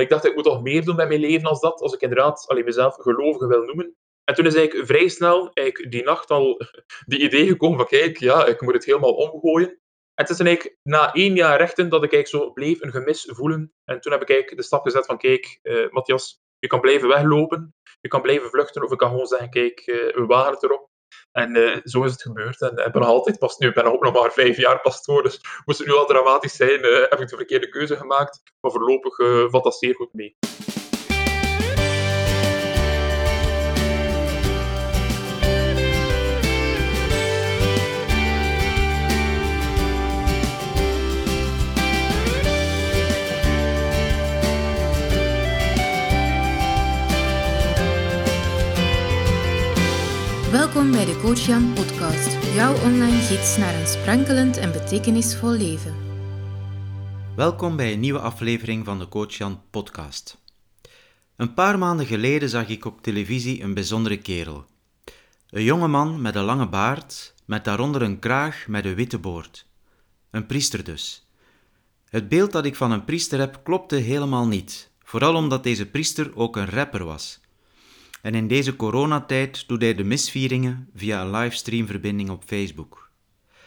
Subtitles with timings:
[0.00, 2.44] ik dacht, ik moet toch meer doen met mijn leven als dat, als ik inderdaad
[2.46, 3.96] alleen mezelf gelovige wil noemen.
[4.24, 6.60] En toen is eigenlijk vrij snel, eigenlijk die nacht al,
[7.06, 9.68] die idee gekomen van, kijk, ja, ik moet het helemaal omgooien.
[9.68, 13.28] En het is eigenlijk na één jaar rechten dat ik eigenlijk zo bleef een gemis
[13.32, 13.72] voelen.
[13.84, 17.08] En toen heb ik eigenlijk de stap gezet van, kijk, uh, Matthias, je kan blijven
[17.08, 19.82] weglopen, je kan blijven vluchten, of ik kan gewoon zeggen, kijk,
[20.14, 20.88] we wagen het erop.
[21.32, 22.60] En uh, zo is het gebeurd.
[22.60, 25.22] En ik ben nog altijd pas nu, ik ben ook nog maar vijf jaar pastoor,
[25.22, 28.42] dus moest het nu al dramatisch zijn, heb ik de verkeerde keuze gemaakt.
[28.60, 29.16] Maar voorlopig
[29.50, 30.36] valt dat zeer goed mee.
[50.86, 55.94] Welkom bij de Coach Jan podcast, jouw online gids naar een sprankelend en betekenisvol leven.
[57.36, 60.42] Welkom bij een nieuwe aflevering van de Coach Jan podcast.
[61.36, 64.64] Een paar maanden geleden zag ik op televisie een bijzondere kerel.
[65.50, 69.66] Een jonge man met een lange baard, met daaronder een kraag met een witte boord.
[70.30, 71.26] Een priester dus.
[72.08, 76.36] Het beeld dat ik van een priester heb klopte helemaal niet, vooral omdat deze priester
[76.36, 77.40] ook een rapper was.
[78.26, 83.10] En in deze coronatijd doet hij de misvieringen via een livestreamverbinding op Facebook.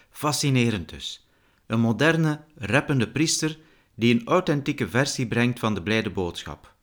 [0.10, 1.28] Fascinerend dus.
[1.66, 3.58] Een moderne, rappende priester
[3.96, 6.74] die een authentieke versie brengt van de blijde boodschap.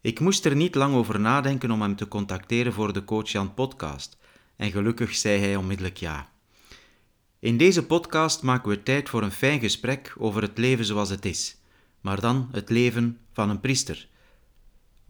[0.00, 3.54] Ik moest er niet lang over nadenken om hem te contacteren voor de Coach Jan
[3.54, 4.18] podcast,
[4.56, 6.30] en gelukkig zei hij onmiddellijk ja.
[7.38, 11.24] In deze podcast maken we tijd voor een fijn gesprek over het leven zoals het
[11.24, 11.56] is,
[12.00, 14.08] maar dan het leven van een priester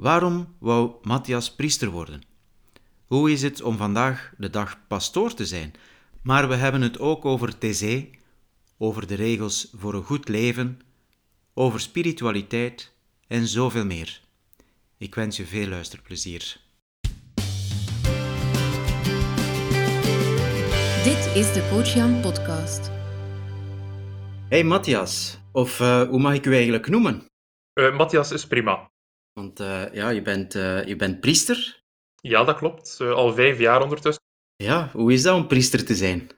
[0.01, 2.23] Waarom wou Matthias priester worden?
[3.07, 5.73] Hoe is het om vandaag de dag pastoor te zijn?
[6.23, 8.11] Maar we hebben het ook over Thésée,
[8.79, 10.81] over de regels voor een goed leven,
[11.55, 12.93] over spiritualiteit
[13.27, 14.21] en zoveel meer.
[14.99, 16.61] Ik wens je veel luisterplezier.
[21.05, 22.91] Dit is de Coach Jan podcast.
[24.49, 27.27] Hey Matthias, of uh, hoe mag ik u eigenlijk noemen?
[27.75, 28.90] Uh, Matthias is prima.
[29.41, 31.83] Want uh, ja, je bent, uh, je bent priester.
[32.21, 32.99] Ja, dat klopt.
[33.03, 34.23] Uh, al vijf jaar ondertussen.
[34.57, 36.31] Ja, hoe is dat om priester te zijn?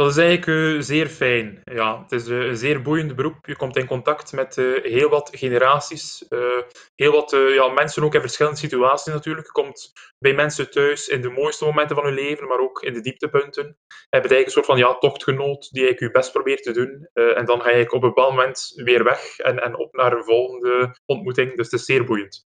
[0.00, 1.60] Dat is eigenlijk zeer fijn.
[1.64, 3.46] Ja, het is een zeer boeiend beroep.
[3.46, 6.24] Je komt in contact met heel wat generaties,
[6.94, 9.46] heel wat ja, mensen ook in verschillende situaties natuurlijk.
[9.46, 12.92] Je komt bij mensen thuis in de mooiste momenten van hun leven, maar ook in
[12.92, 13.64] de dieptepunten.
[13.64, 13.74] Je
[14.10, 17.08] bent eigenlijk een soort van ja, tochtgenoot die je best probeert te doen.
[17.12, 20.24] en dan ga je op een bepaald moment weer weg en, en op naar een
[20.24, 21.56] volgende ontmoeting.
[21.56, 22.44] Dus het is zeer boeiend.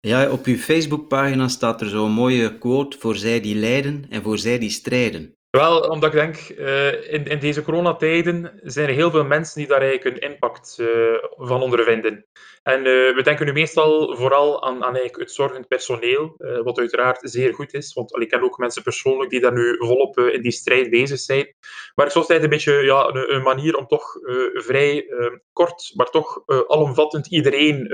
[0.00, 4.38] Ja, op uw Facebookpagina staat er zo'n mooie quote voor zij die lijden en voor
[4.38, 5.34] zij die strijden.
[5.54, 9.68] Wel, omdat ik denk, uh, in, in deze coronatijden zijn er heel veel mensen die
[9.68, 10.88] daar eigenlijk een impact uh,
[11.36, 12.26] van ondervinden.
[12.62, 17.18] En uh, we denken nu meestal vooral aan, aan eigenlijk het zorgend personeel, wat uiteraard
[17.22, 17.92] zeer goed is.
[17.92, 21.54] Want ik ken ook mensen persoonlijk die daar nu volop in die strijd bezig zijn.
[21.94, 24.18] Maar het is altijd een beetje ja, een, een manier om toch
[24.52, 25.06] vrij
[25.52, 27.88] kort, maar toch alomvattend iedereen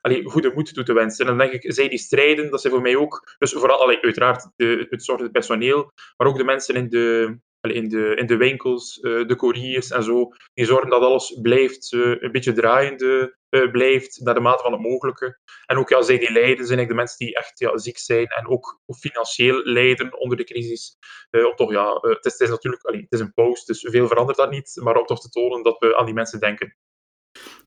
[0.00, 1.26] allee, goede moed toe te wensen.
[1.26, 4.00] En dan denk ik, zij die strijden, dat zijn voor mij ook, dus vooral allee,
[4.00, 7.38] uiteraard de, het zorgend personeel, maar ook de mensen in de de,
[7.74, 11.92] in, de, in de winkels, eh, de couriers en zo, die zorgen dat alles blijft,
[11.92, 15.38] een beetje draaiende eh, blijft, naar de mate van het mogelijke.
[15.66, 18.48] En ook ja, zij die lijden, zijn de mensen die echt ja, ziek zijn en
[18.48, 20.96] ook financieel lijden onder de crisis.
[21.30, 24.06] Om toch, ja, het, is, het is natuurlijk, allee, het is een post, dus veel
[24.06, 26.76] verandert dat niet, maar om toch te tonen dat we aan die mensen denken.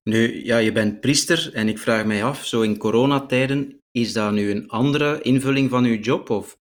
[0.04, 4.32] Nu, ja, je bent priester en ik vraag mij af, zo in coronatijden, is dat
[4.32, 6.30] nu een andere invulling van uw job?
[6.30, 6.58] Of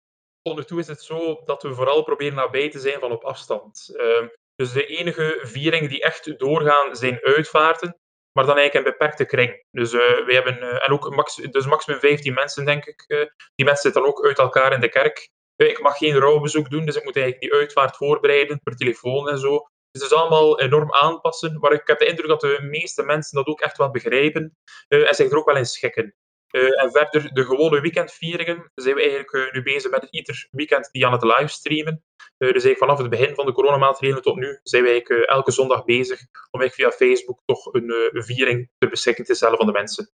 [0.54, 3.94] tot toe is het zo dat we vooral proberen nabij te zijn van op afstand.
[3.96, 7.98] Ehm, dus de enige vieringen die echt doorgaan zijn uitvaarten,
[8.32, 9.64] maar dan eigenlijk in beperkte kring.
[9.70, 13.04] Dus uh, we hebben, uh, en ook max, dus maximum 15 mensen, denk ik.
[13.08, 13.18] Uh,
[13.54, 15.28] die mensen zitten dan ook uit elkaar in de kerk.
[15.56, 19.38] ik mag geen rouwbezoek doen, dus ik moet eigenlijk die uitvaart voorbereiden per telefoon en
[19.38, 19.58] zo.
[19.90, 21.58] Dus het is allemaal enorm aanpassen.
[21.60, 24.56] Maar ik heb de indruk dat de meeste mensen dat ook echt wel begrijpen
[24.88, 26.14] en zich er ook wel in schikken.
[26.56, 30.88] Uh, en verder, de gewone weekendvieringen, zijn we eigenlijk uh, nu bezig met ieder weekend
[30.92, 31.92] die aan het livestreamen.
[31.92, 35.84] Uh, dus eigenlijk vanaf het begin van de coronamaatregelen tot nu zijn we elke zondag
[35.84, 36.20] bezig
[36.50, 40.10] om via Facebook toch een, viering te beschikking te stellen van de mensen.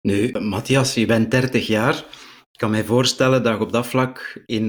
[0.00, 1.96] Nu, Matthias, je bent 30 jaar.
[2.52, 4.68] Ik kan mij voorstellen dat je op dat vlak in,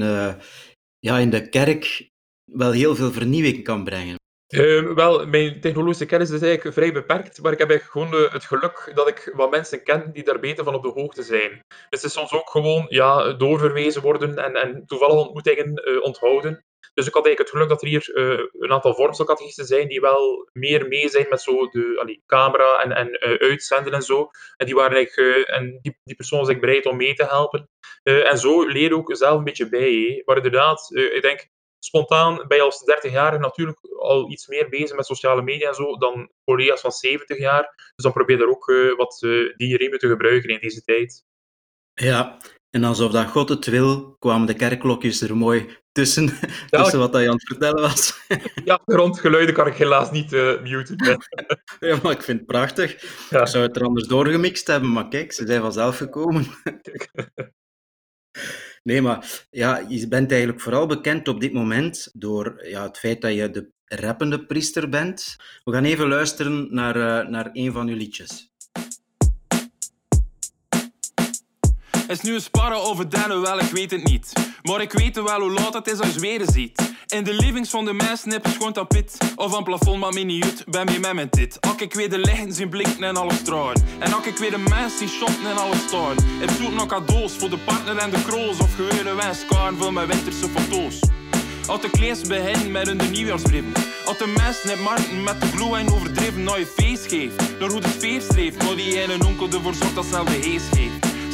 [0.99, 2.09] ja, in de kerk
[2.51, 4.15] wel heel veel vernieuwing kan brengen.
[4.49, 8.43] Uh, wel, mijn technologische kennis is eigenlijk vrij beperkt, maar ik heb eigenlijk gewoon het
[8.43, 11.49] geluk dat ik wat mensen ken die daar beter van op de hoogte zijn.
[11.67, 16.65] Dus het is soms ook gewoon ja, doorverwezen worden en, en toevallige ontmoetingen uh, onthouden.
[16.93, 18.11] Dus ik had eigenlijk het geluk dat er hier
[18.59, 22.91] een aantal vormstelcategoristen zijn die wel meer mee zijn met zo de allee, camera en,
[22.91, 24.29] en uitzenden en zo.
[24.57, 27.69] En die waren eigenlijk, en die, die persoon was bereid om mee te helpen.
[28.03, 30.21] en zo leer je ook zelf een beetje bij.
[30.25, 31.47] Maar inderdaad, ik denk,
[31.87, 35.75] spontaan ben je als 30 jaar natuurlijk al iets meer bezig met sociale media en
[35.75, 37.61] zo dan collega's van 70 jaar.
[37.95, 40.81] Dus dan probeer je er ook uh, wat uh, die riemen te gebruiken in deze
[40.81, 41.23] tijd.
[41.93, 42.37] Ja,
[42.69, 46.23] en alsof dat God het wil, kwamen de kerkklokjes er mooi tussen,
[46.69, 48.25] ja, tussen wat hij aan het vertellen was.
[48.65, 50.95] ja, grondgeluiden kan ik helaas niet uh, muten.
[51.79, 52.93] ja, maar ik vind het prachtig.
[53.29, 56.45] Ik zou het er anders doorgemixt hebben, maar kijk, ze zijn vanzelf gekomen.
[58.87, 63.21] Nee, maar ja, je bent eigenlijk vooral bekend op dit moment door ja, het feit
[63.21, 65.35] dat je de rappende priester bent.
[65.63, 68.51] We gaan even luisteren naar, uh, naar een van uw liedjes.
[72.07, 74.33] Is nu een sparren over dennen, wel ik weet het niet.
[74.63, 76.95] Maar ik weet wel hoe laat het is als je ziet.
[77.07, 79.17] In de livings van de mensen heb je schoon tapit.
[79.35, 81.61] Of een plafond, maar uit, ben mee met mijn dit.
[81.61, 83.85] Ak ik weer de lichten zien blinken en alles stralen.
[83.99, 86.15] En ak ik weer de mensen zien shoppen en alles staan.
[86.41, 88.59] Ik zoek nog cadeaus voor de partner en de kroos.
[88.59, 90.99] Of gewone wenskaarten voor mijn winterse foto's.
[91.67, 93.73] Als de klees begint met hun nieuwjaarsbrieven.
[94.05, 97.59] Als de mensen het markten met de gloe en overdreven naar je feest geeft.
[97.59, 100.63] Naar hoe het feest leeft, maar die ene onkel ervoor zorgt dat snel de hees
[100.71, 100.86] geeft.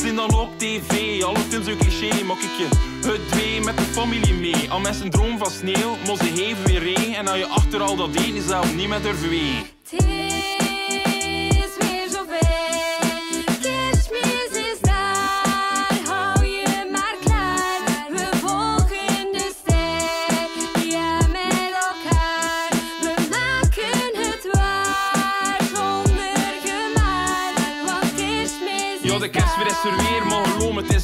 [0.04, 2.68] Zien dan op tv, alle films een cliché, mak ik je
[3.08, 4.70] het twee met de familie mee.
[4.70, 7.16] Al met zijn droom van sneeuw, maar ze geven weer regen.
[7.16, 10.23] En als je achter al dat deed, is zelf niet met durven.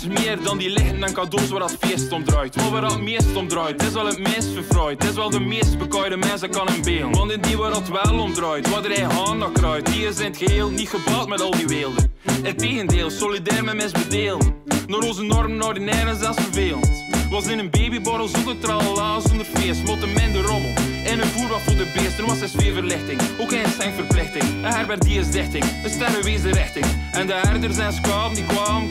[0.10, 2.56] Meer dan die lichten en cadeaus waar dat feest om draait.
[2.56, 5.02] Maar waar het meest om draait, is wel het meest verfraaid.
[5.02, 7.10] Het is wel de meest bekaaide mensen kan een beel.
[7.10, 10.26] Want in die waar dat wel om draait, waar hij aandacht kruidt, die is in
[10.26, 12.12] het geheel niet gebouwd met al die weelden.
[12.42, 14.56] Het tegendeel, solidair met bedelen.
[14.88, 17.04] Naar onze normen, ordinair en zelfs vervelend.
[17.30, 20.74] Was in een babyborrel zonder tralala, zonder feest, mot een minder rommel.
[21.06, 23.22] En een voerwacht voor de beesten was een sfeerverlichting.
[23.40, 24.44] Ook een verplichting.
[24.44, 26.86] Een herbert die is dichting, een sterrenwezen richting.
[27.12, 28.90] En de herders en schaap die kwamen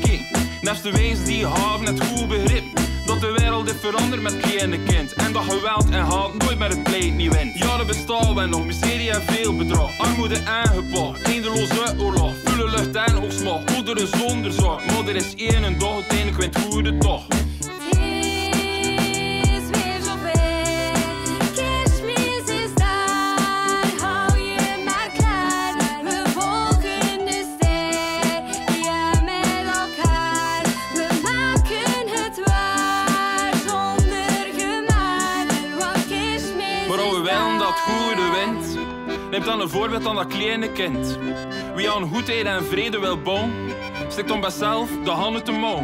[0.61, 2.65] Naast de wees die hebben het goed begrip.
[3.07, 5.13] Dat de wereld is veranderd met kleine kind.
[5.13, 7.59] En dat geweld en haat nooit met het pleit niet wint.
[7.59, 9.99] Ja, er bestaan we nog, miserie en veel bedrog.
[9.99, 12.33] Armoede aangepakt, eindeloze oorlog.
[12.45, 14.85] Vulle lucht en hoogsmog, moederen zonder zorg.
[14.87, 17.27] Maar er is één dag, uiteindelijk wint goede toch.
[39.31, 41.19] Neem dan een voorbeeld aan dat kleine kind.
[41.75, 43.53] Wie aan goedheid en vrede wil bouwen,
[44.09, 45.83] stikt om bij zelf de handen te mouw.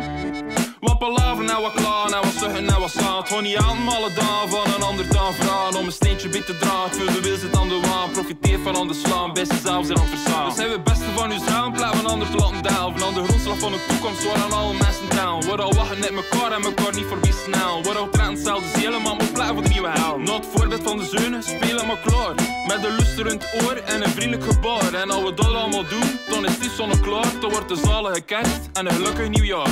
[0.84, 3.28] Wat palaver en wat klaar en wat zeggen en wat zaad.
[3.28, 5.76] Gewoon niet aan alle dagen van een ander dan vragen.
[5.76, 8.10] Om een steentje bij te dragen, vul de wil zit aan de waan.
[8.10, 10.46] Profiteer van anders slaan, beste zelf zijn aan.
[10.46, 13.06] Dus zijn we beste van u zelf, plaats van anders te laten delven.
[13.06, 15.44] Aan de grondslag van de toekomst, waar aan alle mensen tellen.
[15.44, 17.82] Wordt al wachten net mekaar en mekaar niet voorbij snel.
[17.82, 20.19] Wordt al trend hetzelfde helemaal maar plaats voor de nieuwe hel.
[20.19, 22.34] Not voorbeeld van de zeunen, spelen maar klaar.
[22.66, 24.94] Met een lusterend oor en een vriendelijk gebaar.
[24.94, 27.26] En als we dat allemaal doen, dan is die zonneklaar.
[27.40, 29.70] Dan wordt de zalige kerst en een gelukkig nieuwjaar.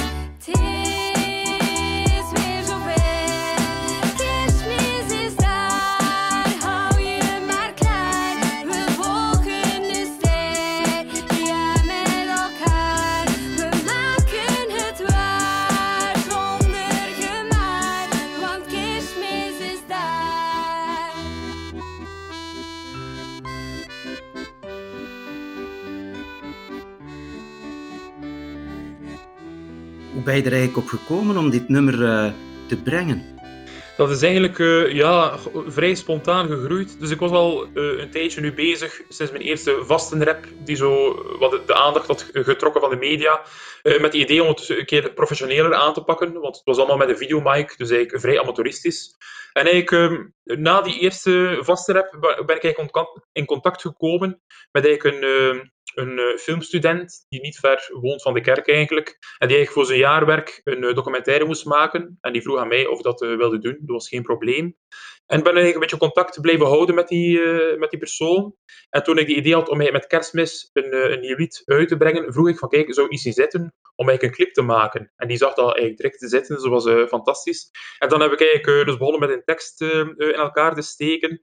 [30.22, 32.32] Hoe ben er eigenlijk op gekomen om dit nummer uh,
[32.68, 33.24] te brengen?
[33.96, 37.00] Dat is eigenlijk uh, ja, vrij spontaan gegroeid.
[37.00, 41.14] Dus ik was al uh, een tijdje nu bezig, sinds mijn eerste vastenrap, die zo
[41.38, 43.42] wat de aandacht had getrokken van de media,
[43.82, 46.32] met het idee om het een keer professioneler aan te pakken.
[46.32, 49.16] Want het was allemaal met een videomic, dus eigenlijk vrij amateuristisch.
[49.52, 54.40] En eigenlijk, ehm, na die eerste vastenrap ben ik eigenlijk in contact gekomen
[54.72, 55.64] met eigenlijk een, ehm,
[55.94, 59.08] een uh, filmstudent die niet ver woont van de kerk eigenlijk.
[59.08, 62.18] En die eigenlijk voor zijn jaarwerk een uh, documentaire moest maken.
[62.20, 63.76] En die vroeg aan mij of dat uh, wilde doen.
[63.80, 64.76] Dat was geen probleem.
[65.32, 67.40] En ben eigenlijk een beetje contact blijven houden met die,
[67.78, 68.54] met die persoon.
[68.90, 71.96] En toen ik die idee had om met kerstmis een, een nieuw lied uit te
[71.96, 75.12] brengen, vroeg ik van kijk, zou iets zitten om eigenlijk een clip te maken.
[75.16, 77.70] En die zag dat eigenlijk direct te zitten, dus dat was uh, fantastisch.
[77.98, 80.82] En dan heb ik eigenlijk uh, dus begonnen met een tekst uh, in elkaar te
[80.82, 81.42] steken.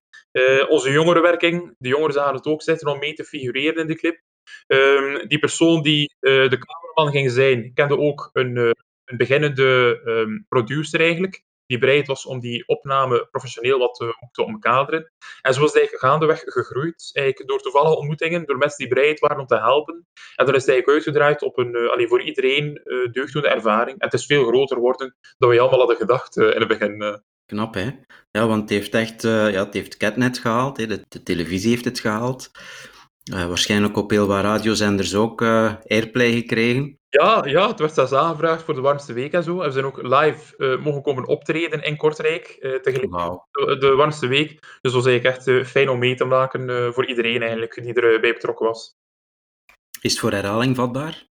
[0.68, 4.20] onze jongerenwerking, de jongeren zagen het ook zitten om mee te figureren in de clip.
[4.68, 8.58] Um, die persoon die de cameraman ging zijn, kende ook een,
[9.06, 14.46] een beginnende um, producer eigenlijk die bereid was om die opname professioneel wat te, te
[14.46, 15.12] omkaderen.
[15.42, 19.20] En zo is het eigenlijk gaandeweg gegroeid, eigenlijk door toevallige ontmoetingen, door mensen die bereid
[19.20, 20.08] waren om te helpen.
[20.36, 24.00] En dan is het eigenlijk uitgedraaid op een, uh, voor iedereen uh, deugddoende ervaring.
[24.00, 27.22] En het is veel groter geworden dan we allemaal hadden gedacht in het begin.
[27.46, 27.90] Knap, hè?
[28.32, 30.88] Ja, want het heeft echt ja, het heeft Catnet gehaald, hè?
[30.88, 32.52] De televisie heeft het gehaald.
[33.34, 37.00] Uh, waarschijnlijk op heel wat radiozenders ook uh, airplay gekregen.
[37.10, 39.60] Ja, ja, het werd zelfs aangevraagd voor de warmste week en zo.
[39.60, 43.40] En we zijn ook live uh, mogen komen optreden in Kortrijk tegelijk wow.
[43.52, 44.50] de, de, warmste week.
[44.50, 48.34] Dus dat was eigenlijk echt fijn om mee te maken voor iedereen eigenlijk die erbij
[48.34, 48.98] betrokken was.
[50.02, 51.29] Is het voor herhaling vatbaar?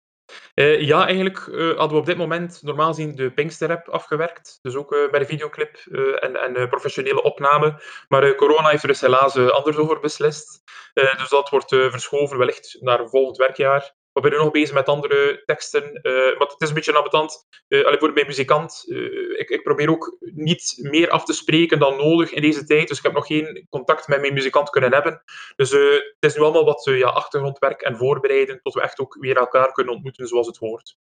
[0.56, 4.60] Uh, ja, eigenlijk uh, hadden we op dit moment normaal gezien de Pinkster-app afgewerkt.
[4.62, 5.78] Dus ook uh, bij de videoclip
[6.20, 7.82] en, en professionele opname.
[8.08, 10.64] Maar corona heeft er dus helaas anders over beslist.
[10.94, 13.96] dus dat wordt verschoven wellicht naar volgend werkjaar.
[14.22, 15.84] We zijn nu nog bezig met andere teksten.
[15.84, 17.48] Uh, maar het is een beetje ambetant.
[17.68, 21.98] Uh, voor mijn muzikant, uh, ik, ik, probeer ook niet meer af te spreken dan
[21.98, 22.88] nodig in deze tijd.
[22.88, 25.24] Dus ik heb nog geen contact met mijn muzikant kunnen hebben.
[25.56, 29.38] Dus het is nu allemaal wat ja, achtergrondwerk en voorbereiden, tot we echt ook weer
[29.38, 30.98] elkaar kunnen ontmoeten zoals het hoort.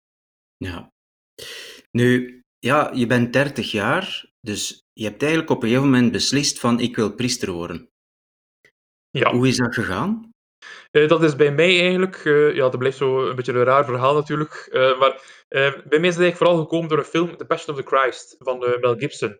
[0.57, 0.93] Ja.
[1.91, 6.59] Nu, ja, je bent 30 jaar, dus je hebt eigenlijk op een gegeven moment beslist
[6.59, 7.91] van ik wil priester worden.
[9.11, 9.33] Ja.
[9.33, 10.35] Hoe is dat gegaan?
[10.97, 13.85] Uh, dat is bij mij eigenlijk, uh, ja, dat blijft zo een beetje een raar
[13.85, 17.45] verhaal natuurlijk, uh, maar bij mij is het eigenlijk vooral gekomen door een film, The
[17.45, 19.39] Passion of the Christ, van Mel Gibson.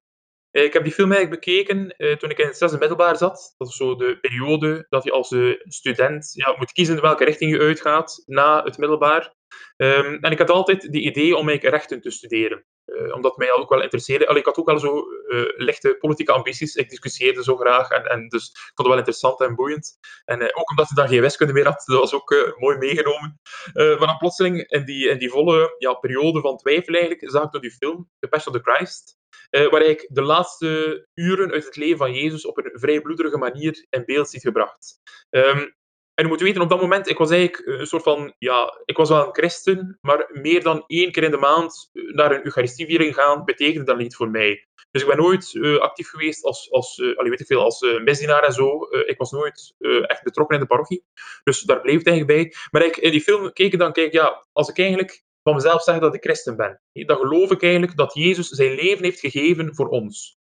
[0.51, 3.55] ik heb die film eigenlijk bekeken toen ik in het zesde middelbaar zat.
[3.57, 5.35] Dat is zo de periode dat je als
[5.65, 9.35] student ja, moet kiezen welke richting je uitgaat na het middelbaar.
[9.77, 12.65] Um, en ik had altijd die idee om eigenlijk rechten te studeren.
[12.87, 14.27] Uh, omdat mij ook wel interesseerde.
[14.27, 16.75] Allee, ik had ook wel zo uh, lichte politieke ambities.
[16.75, 17.91] Ik discussieerde zo graag.
[17.91, 19.99] En, en dus ik vond het wel interessant en boeiend.
[20.25, 21.83] En uh, ook omdat ik dan geen wiskunde meer had.
[21.87, 23.41] Dat was ook mooi meegenomen.
[23.75, 27.51] maar dan plotseling in die, in die volle ja, periode van twijfel eigenlijk, zag ik
[27.51, 29.17] door die film, The Passion of the Christ.
[29.51, 33.87] waar ik de laatste uren uit het leven van Jezus op een vrij bloederige manier
[33.91, 34.99] in beeld ziet gebracht.
[35.31, 35.75] Um,
[36.17, 38.97] en je moet weten, op dat moment, ik was eigenlijk een soort van, ja, ik
[38.97, 43.15] was wel een christen, maar meer dan één keer in de maand naar een eucharistieviering
[43.15, 44.67] gaan, betekende dat niet voor mij.
[44.91, 48.03] Dus ik ben nooit uh, actief geweest als, als, uh, weet ik veel, als uh,
[48.03, 48.89] misdienaar en zo.
[49.07, 49.75] ik was nooit
[50.07, 51.05] echt betrokken in de parochie.
[51.45, 52.59] Dus daar bleef het eigenlijk bij.
[52.71, 55.83] Maar ik, in die film keek ik dan, kijk, ja, als ik eigenlijk van mezelf
[55.83, 59.75] zeg dat ik christen ben, dan geloof ik eigenlijk dat Jezus zijn leven heeft gegeven
[59.75, 60.39] voor ons.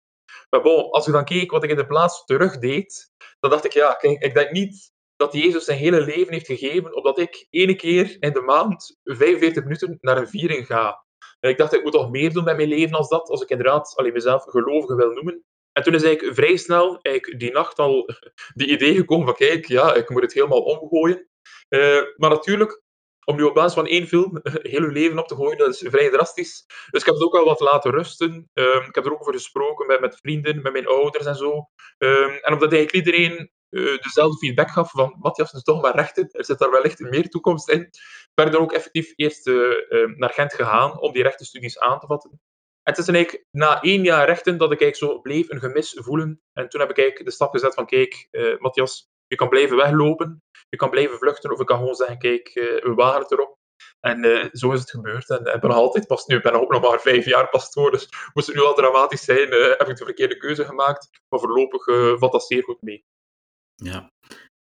[0.49, 3.65] Maar bon, als ik dan keek wat ik in de plaats terug deed, dan dacht
[3.65, 7.75] ik, ja, ik denk niet dat Jezus zijn hele leven heeft gegeven, opdat ik ene
[7.75, 11.05] keer in de maand 45 minuten naar een viering ga.
[11.39, 13.49] En ik dacht, ik moet toch meer doen met mijn leven als dat, als ik
[13.49, 15.43] inderdaad alleen mezelf gelovige wil noemen.
[15.71, 18.09] En toen is eigenlijk vrij snel, eigenlijk die nacht al,
[18.53, 21.27] die idee gekomen van, kijk, ja, ik moet het helemaal omgooien.
[21.69, 22.81] Uh, maar natuurlijk,
[23.25, 25.85] om nu op basis van één film heel uw leven op te gooien, dat is
[25.89, 26.65] vrij drastisch.
[26.91, 28.49] Dus ik heb het ook al wat laten rusten.
[28.53, 31.69] Um, ik heb er ook over gesproken met, met vrienden, met mijn ouders en zo.
[31.97, 33.51] Um, en omdat eigenlijk iedereen
[34.01, 37.69] dezelfde feedback gaf van Matthias, is toch maar rechten, er zit daar wellicht meer toekomst
[37.69, 37.89] in.
[38.35, 42.29] Verder ook effectief eerst uh, uh, naar Gent gegaan om die rechtenstudies aan te vatten.
[42.83, 45.97] En het is eigenlijk na één jaar rechten dat ik eigenlijk zo bleef een gemis
[45.99, 46.41] voelen.
[46.53, 48.27] En toen heb ik eigenlijk de stap gezet van, kijk,
[48.59, 52.51] Matthias, je kan blijven weglopen, je kan blijven vluchten, of ik kan gewoon zeggen, kijk,
[52.83, 53.59] we wagen het erop.
[53.99, 55.29] En zo is het gebeurd.
[55.29, 57.91] En ik ben nog altijd pas nu, ik ben ook nog maar vijf jaar pastoor,
[57.91, 61.09] dus moest het nu al dramatisch zijn, heb ik de verkeerde keuze gemaakt.
[61.29, 61.83] Maar voorlopig
[62.19, 63.05] valt dat zeer goed mee.
[63.83, 64.09] Ja.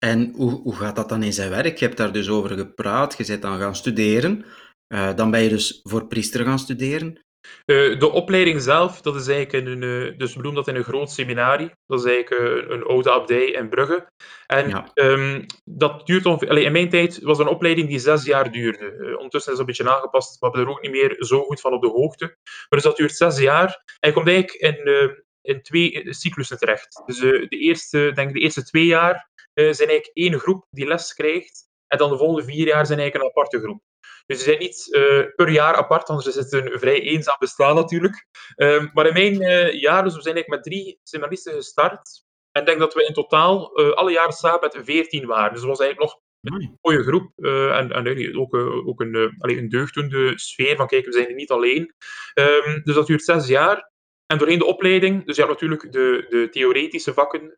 [0.05, 1.77] En hoe, hoe gaat dat dan in zijn werk?
[1.77, 4.45] Je hebt daar dus over gepraat, je bent dan gaan studeren.
[4.93, 7.19] Uh, dan ben je dus voor priester gaan studeren.
[7.65, 10.83] Uh, de opleiding zelf, dat is eigenlijk een, uh, dus we doen dat in een
[10.83, 11.71] groot seminarie.
[11.85, 14.07] Dat is eigenlijk een, een oude abdij in Brugge.
[14.47, 14.91] En ja.
[14.93, 18.95] um, dat duurt ongeveer, in mijn tijd was een opleiding die zes jaar duurde.
[18.99, 21.43] Uh, ondertussen is dat een beetje aangepast, maar we zijn er ook niet meer zo
[21.43, 22.25] goed van op de hoogte.
[22.25, 23.81] Maar dus dat duurt zes jaar.
[23.99, 24.85] En je komt eigenlijk in,
[25.47, 27.01] in twee cyclussen terecht.
[27.05, 30.87] Dus uh, de, eerste, denk de eerste twee jaar uh, zijn eigenlijk één groep die
[30.87, 31.65] les krijgt.
[31.87, 33.81] En dan de volgende vier jaar zijn eigenlijk een aparte groep.
[34.25, 37.75] Dus ze zijn niet uh, per jaar apart, anders is het een vrij eenzaam bestaan
[37.75, 38.27] natuurlijk.
[38.55, 42.23] Ehm, maar in mijn jaar, dus we zijn eigenlijk met drie seminaristen gestart.
[42.51, 45.51] En ik denk dat we in totaal alle jaren samen met veertien waren.
[45.51, 47.31] Dus het was eigenlijk nog een mooie groep.
[47.37, 48.55] en, en ook,
[48.87, 51.93] ook een, uh, een deugddoende sfeer van kijk, we zijn er niet alleen.
[52.33, 53.91] Um, dus dat duurt zes jaar.
[54.27, 57.57] En doorheen de opleiding, dus je hebt natuurlijk de, de theoretische vakken.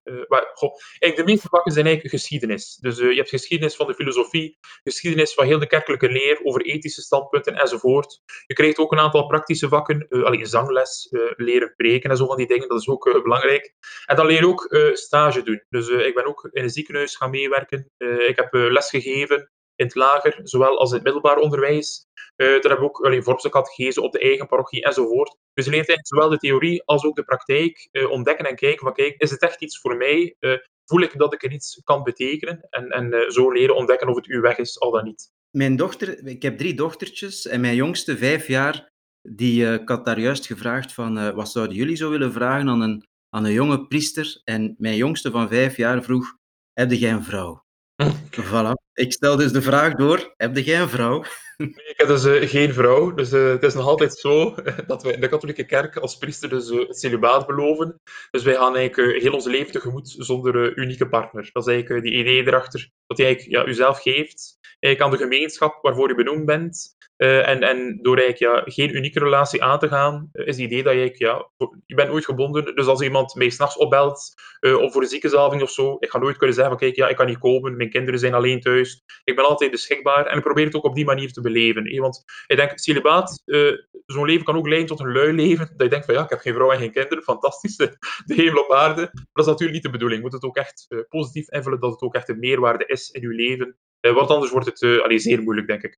[0.53, 2.75] Goh, eigenlijk de meeste vakken zijn eigenlijk geschiedenis.
[2.75, 6.61] Dus uh, je hebt geschiedenis van de filosofie, geschiedenis van heel de kerkelijke leer over
[6.61, 8.21] ethische standpunten enzovoort.
[8.45, 12.47] Je krijgt ook een aantal praktische vakken, uh, zangles, leren preken en zo van die
[12.47, 13.73] dingen, dat is ook belangrijk.
[14.05, 15.63] En dan leer je ook stage doen.
[15.69, 17.91] Dus ik ben ook in een ziekenhuis gaan meewerken.
[18.27, 19.49] ik heb les gegeven
[19.79, 22.07] in het lager, zowel als in het middelbaar onderwijs.
[22.37, 25.35] Uh, daar hebben we ook alleen vormse catechese op de eigen parochie enzovoort.
[25.53, 28.79] Dus je leert eigenlijk zowel de theorie als ook de praktijk uh, ontdekken en kijken
[28.79, 30.35] van kijk, is het echt iets voor mij?
[30.39, 32.67] Uh, voel ik dat ik er iets kan betekenen?
[32.69, 35.31] En, en zo leren ontdekken of het uw weg is, al dan niet.
[35.57, 38.89] Mijn dochter, ik heb drie dochtertjes en mijn jongste vijf jaar,
[39.21, 43.05] die, ik had daar juist gevraagd van wat zouden jullie zo willen vragen aan een,
[43.29, 44.41] aan een jonge priester?
[44.43, 46.35] En mijn jongste van vijf jaar vroeg,
[46.73, 47.63] heb jij een vrouw?
[48.49, 48.88] voilà.
[48.99, 51.23] Ik stel dus de vraag door, heb jij een vrouw?
[51.57, 53.13] Nee, ik heb dus uh, geen vrouw.
[53.13, 54.55] Dus uh, het is nog altijd zo
[54.87, 58.01] dat wij in de katholieke kerk als priester dus, uh, het celibaat beloven.
[58.31, 61.49] Dus wij gaan eigenlijk heel ons leven tegemoet zonder unieke partner.
[61.53, 65.79] Dat is eigenlijk die idee erachter, dat je eigenlijk ja, geeft eigenlijk aan de gemeenschap
[65.81, 66.97] waarvoor je benoemd bent.
[67.17, 70.93] En, en door eigenlijk ja, geen unieke relatie aan te gaan, is het idee dat
[70.93, 71.49] je, ja,
[71.85, 72.75] je bent nooit gebonden.
[72.75, 76.37] Dus als iemand mij s'nachts opbelt, of voor een ziekenzalving of zo, ik ga nooit
[76.37, 78.88] kunnen zeggen van kijk, ja, ik kan niet komen, mijn kinderen zijn alleen thuis.
[79.23, 81.99] Ik ben altijd beschikbaar en ik probeer het ook op die manier te beleven.
[81.99, 85.67] Want ik denk, celibaat, uh, zo'n leven kan ook leiden tot een lui leven.
[85.67, 88.63] Dat je denkt van ja, ik heb geen vrouw en geen kinderen, fantastisch, de hemel
[88.63, 89.01] op aarde.
[89.01, 90.21] Maar dat is natuurlijk niet de bedoeling.
[90.21, 93.21] Je moet het ook echt positief invullen, dat het ook echt een meerwaarde is in
[93.21, 93.77] je leven.
[93.99, 95.97] want anders wordt het uh, allee, zeer moeilijk, denk ik.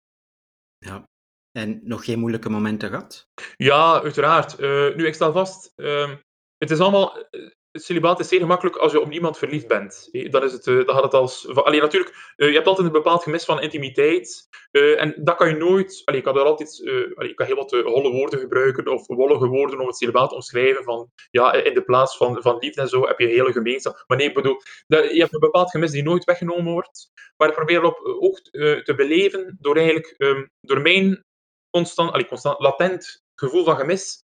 [0.77, 1.10] Ja.
[1.51, 3.29] En nog geen moeilijke momenten gehad?
[3.55, 4.60] Ja, uiteraard.
[4.60, 6.12] Uh, nu, ik stel vast, uh,
[6.57, 7.27] het is allemaal
[7.71, 10.09] het celibaat is zeer gemakkelijk als je op iemand verliefd bent.
[10.11, 11.47] Dan, is het, uh, dan gaat het als...
[11.47, 14.49] Alleen natuurlijk, uh, je hebt altijd een bepaald gemis van intimiteit.
[14.71, 16.01] En dat kan je nooit...
[16.05, 16.81] Allee, ik kan er altijd...
[17.15, 20.83] Allee, kan heel wat holle woorden gebruiken of wollige woorden om het celibaat omschrijven.
[20.83, 24.03] Van, ja, in de plaats van, van liefde en zo heb je hele gemeenschap.
[24.07, 27.11] Maar nee, bedoel, je hebt een bepaald gemis die nooit weggenomen wordt.
[27.37, 28.39] Maar ik probeer op ook
[28.83, 30.15] te beleven door eigenlijk...
[30.17, 31.25] Um, door mijn
[31.69, 34.23] constant, allee, constant latent gevoel van gemis...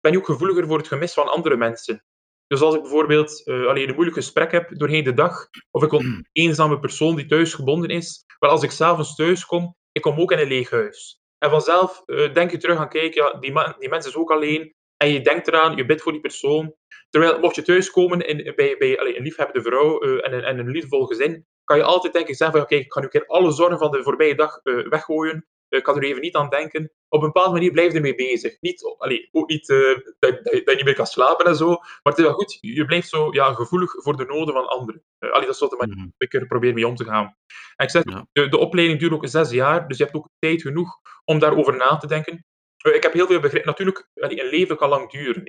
[0.00, 2.04] ben je ook gevoeliger voor het gemis van andere mensen.
[2.46, 5.92] Dus als ik bijvoorbeeld uh, alleen een moeilijk gesprek heb doorheen de dag, of ik
[5.92, 6.24] een mm.
[6.32, 10.32] eenzame persoon die thuis gebonden is, wel als ik s'avonds thuis kom, ik kom ook
[10.32, 11.20] in een leeg huis.
[11.38, 14.30] En vanzelf uh, denk je terug aan kijken, ja, die, man, die mens is ook
[14.30, 16.74] alleen, en je denkt eraan, je bidt voor die persoon.
[17.10, 20.58] Terwijl, mocht je thuiskomen in, bij, bij allez, een liefhebbende vrouw uh, en, een, en
[20.58, 23.12] een liefdevol gezin, kan je altijd denk ik zeggen van, oké, ik ga nu een
[23.12, 26.92] keer alle zorgen van de voorbije dag weggooien, ik kan er even niet aan denken.
[27.08, 28.56] Op een bepaalde manier blijf je ermee bezig.
[28.60, 32.00] Niet, allee, ook niet uh, dat, dat, je niet meer kan slapen en zo, maar
[32.02, 35.02] het is wel goed, je blijft zo ja, gevoelig voor de noden van anderen.
[35.18, 37.36] Uh, allee, dat is de manier waarop ik er probeer mee om te gaan.
[37.76, 38.26] En ik zeg, ja.
[38.32, 41.76] de, de opleiding duurt ook zes jaar, dus je hebt ook tijd genoeg om daarover
[41.76, 42.44] na te denken.
[42.86, 43.64] Uh, ik heb heel veel begrip.
[43.64, 45.42] Natuurlijk, allee, een leven kan lang duren.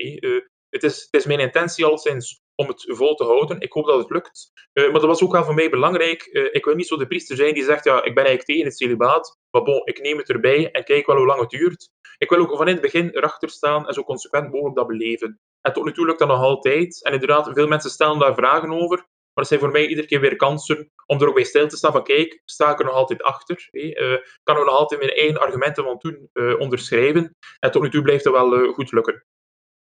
[0.69, 3.59] Het is, het is, mijn intentie alleszins om het vol te houden.
[3.59, 4.51] Ik hoop dat het lukt.
[4.73, 6.29] Uh, maar dat was ook wel voor mij belangrijk.
[6.31, 8.65] Uh, ik wil niet zo de priester zijn die zegt, ja, ik ben eigenlijk tegen
[8.65, 11.89] het celibaat, maar bon, ik neem het erbij en kijk wel hoe lang het duurt.
[12.17, 15.39] Ik wil ook van in het begin erachter staan en zo consequent mogelijk dat beleven.
[15.61, 17.03] En tot nu toe lukt dat nog altijd.
[17.03, 18.97] En inderdaad, veel mensen stellen daar vragen over.
[18.97, 21.77] Maar het zijn voor mij iedere keer weer kansen om er ook bij stil te
[21.77, 23.67] staan van kijk, sta ik er nog altijd achter?
[23.71, 27.35] Uh, kan er nog altijd mijn eigen argumenten van toen onderschrijven?
[27.59, 29.25] En tot nu toe blijft dat wel goed lukken.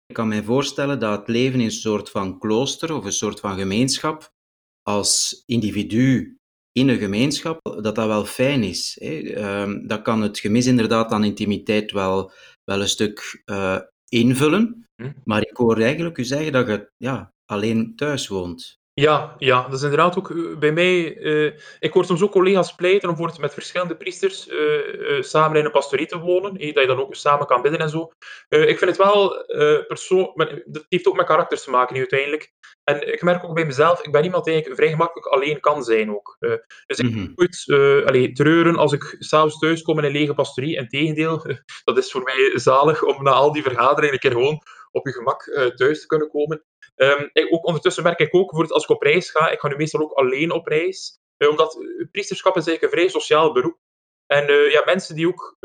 [0.08, 3.39] Ik kan mij voorstellen dat het leven in een soort van klooster of een soort
[3.39, 4.34] van gemeenschap,
[4.82, 6.38] als individu
[6.72, 8.98] in een gemeenschap, dat dat wel fijn is.
[9.00, 9.36] Hè?
[9.62, 12.32] Um, dat kan het gemis inderdaad aan intimiteit wel,
[12.63, 14.86] wel een stuk uh, invullen.
[14.96, 15.12] Hm?
[15.24, 18.77] Maar ik hoor eigenlijk u zeggen dat je ja, alleen thuis woont.
[18.99, 21.15] Ja, ja, dat is inderdaad ook eh, bij mij.
[21.15, 25.65] Uh, ik hoor soms ook collega's pleiten om bijvoorbeeld met verschillende priesters uh, samen in
[25.65, 26.53] een pastorie te wonen.
[26.53, 28.12] dat je dan ook samen kan bidden en zo.
[28.49, 29.45] ik vind het wel
[29.88, 30.31] persoon.
[30.65, 32.51] Dat heeft ook met karakters te maken uiteindelijk.
[32.83, 35.83] En ik merk ook bij mezelf, ik ben iemand die eigenlijk vrij gemakkelijk alleen kan
[35.83, 36.38] zijn ook.
[36.86, 37.31] dus ik -hmm.
[37.36, 37.65] moet
[38.05, 40.77] allee, treuren als ik s'avonds thuis kom in een lege pastorie.
[40.77, 41.45] Integendeel,
[41.86, 45.13] dat is voor mij zalig om na al die vergaderingen een keer gewoon op je
[45.13, 45.43] gemak
[45.75, 46.63] thuis te kunnen komen.
[46.97, 49.75] Um, ik, ook ondertussen merk ik ook, als ik op reis ga, ik ga nu
[49.75, 51.77] meestal ook alleen op reis, uh, omdat
[52.12, 53.77] priesterschap is eigenlijk een vrij sociaal beroep.
[54.25, 55.57] En uh, ja, mensen die ook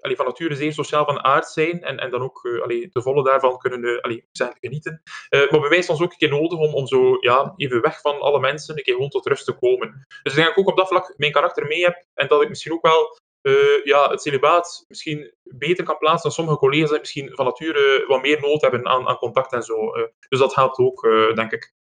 [0.00, 3.58] allee, van nature zeer sociaal van aard zijn en, en dan ook de volle daarvan
[3.58, 4.28] kunnen allee,
[4.60, 5.02] genieten.
[5.50, 8.40] maar is het ook een keer nodig om, om zo ja, even weg van alle
[8.40, 10.06] mensen een keer gewoon tot rust te komen.
[10.22, 12.42] Dus ik denk dat ik ook op dat vlak mijn karakter mee heb en dat
[12.42, 16.90] ik misschien ook wel uh, ja, het celibaat misschien beter kan plaatsen dan sommige collega's
[16.90, 19.96] die misschien van nature wat meer nood hebben aan, aan contact en zo.
[19.96, 21.74] Uh, dus dat helpt ook, uh, denk ik.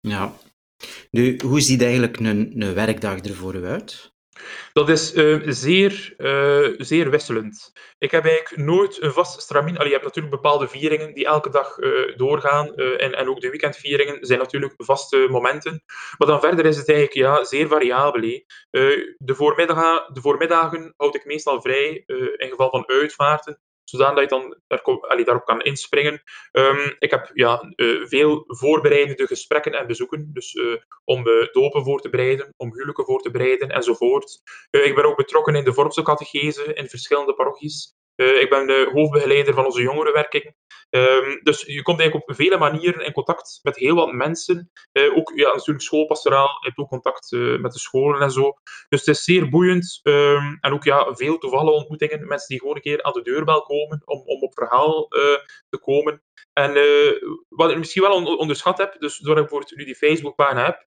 [0.00, 0.32] Ja.
[1.10, 4.14] Nu, hoe ziet eigenlijk een, een werkdag er voor u uit?
[4.72, 7.72] Dat is uh, zeer, uh, zeer wisselend.
[7.98, 9.74] Ik heb eigenlijk nooit een vast stramien.
[9.76, 12.74] Allee, je hebt natuurlijk bepaalde vieringen die elke dag uh, doorgaan.
[12.74, 15.82] en, en ook de weekendvieringen zijn natuurlijk vaste momenten.
[16.18, 18.20] Maar dan verder is het eigenlijk ja, zeer variabel.
[18.20, 18.44] de,
[20.12, 22.04] de voormiddagen houd ik meestal vrij
[22.36, 24.56] in geval van uitvaarten zodat je dan
[25.24, 26.22] daarop kan inspringen.
[26.52, 31.84] Um, ik heb ja, uh, veel voorbereidende gesprekken en bezoeken, dus uh, om uh, dopen
[31.84, 34.40] voor te bereiden, om huwelijken voor te bereiden enzovoort.
[34.70, 37.94] ik ben ook betrokken in de vormse catechese in verschillende parochies.
[38.16, 40.54] Uh, ik ben de hoofdbegeleider van onze jongerenwerking.
[40.90, 44.70] Um, dus je komt eigenlijk op vele manieren in contact met heel wat mensen.
[44.92, 48.52] Uh, ook ja, natuurlijk schoolpastoraal, je hebt ook contact uh, met de scholen en zo.
[48.88, 50.00] Dus het is zeer boeiend.
[50.02, 52.26] Um, en ook ja, veel toevallige ontmoetingen.
[52.26, 55.06] Mensen die gewoon een keer aan de deurbel komen om, om op verhaal
[55.68, 56.22] te komen.
[56.52, 56.72] En
[57.48, 60.86] wat ik misschien wel on onderschat heb, dus doordat ik bijvoorbeeld nu die Facebookpagina heb,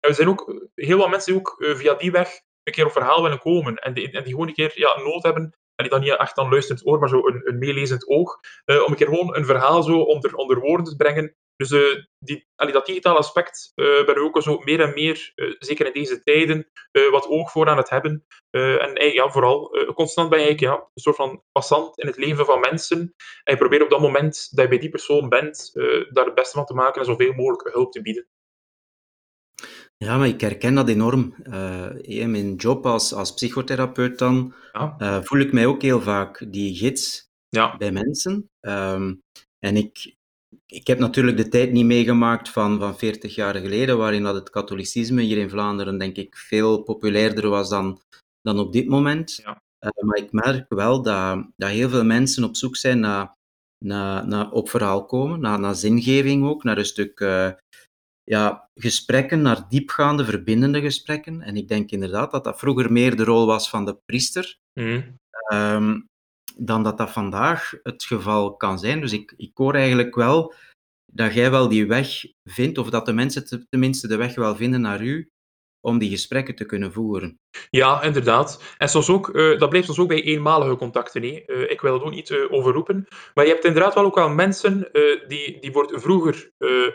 [0.00, 3.22] er zijn ook heel wat mensen die ook via die weg een keer op verhaal
[3.22, 3.74] willen komen.
[3.74, 6.50] En die, en die gewoon een keer ja, nood hebben en dan niet echt dan
[6.50, 9.82] luisterend oor, maar zo een, een meelezend oog, uh, om een keer gewoon een verhaal
[9.82, 11.36] zo onder, onder woorden te brengen.
[11.56, 15.86] Dus uh, die, dat digitale aspect uh, ben ik ook zo meer en meer, zeker
[15.86, 16.70] in deze tijden,
[17.10, 18.26] wat oog voor aan het hebben.
[18.50, 22.60] en ja, vooral, constant ben je ja, een soort van passant in het leven van
[22.60, 22.98] mensen.
[23.44, 25.70] En je probeert op dat moment dat je bij die persoon bent,
[26.10, 28.28] daar het beste van te maken en zoveel mogelijk hulp te bieden.
[29.96, 31.34] Ja, maar ik herken dat enorm.
[31.44, 34.96] Uh, in mijn job als, als psychotherapeut dan ja.
[34.98, 37.76] uh, voel ik mij ook heel vaak die gids ja.
[37.76, 38.50] bij mensen.
[38.60, 39.22] Um,
[39.58, 40.14] en ik,
[40.66, 44.50] ik heb natuurlijk de tijd niet meegemaakt van, van 40 jaar geleden, waarin dat het
[44.50, 48.00] katholicisme hier in Vlaanderen, denk ik, veel populairder was dan,
[48.40, 49.34] dan op dit moment.
[49.34, 49.62] Ja.
[49.80, 53.36] Uh, maar ik merk wel dat, dat heel veel mensen op zoek zijn naar,
[53.84, 57.20] naar, naar op verhaal komen, naar, naar zingeving ook, naar een stuk
[58.24, 61.40] ja, gesprekken, naar diepgaande, verbindende gesprekken.
[61.40, 65.18] En ik denk inderdaad dat dat vroeger meer de rol was van de priester, mm.
[65.52, 66.08] um,
[66.56, 69.00] dan dat dat vandaag het geval kan zijn.
[69.00, 70.54] Dus ik, ik hoor eigenlijk wel
[71.12, 74.80] dat jij wel die weg vindt, of dat de mensen tenminste de weg wel vinden
[74.80, 75.30] naar u,
[75.84, 77.40] om die gesprekken te kunnen voeren.
[77.70, 78.62] Ja, inderdaad.
[78.78, 81.22] En soms ook, uh, dat blijft soms ook bij eenmalige contacten.
[81.22, 81.42] Hè.
[81.46, 83.06] Uh, ik wil het ook niet uh, overroepen.
[83.34, 84.88] Maar je hebt inderdaad wel ook wel mensen
[85.26, 86.52] die, die wordt vroeger,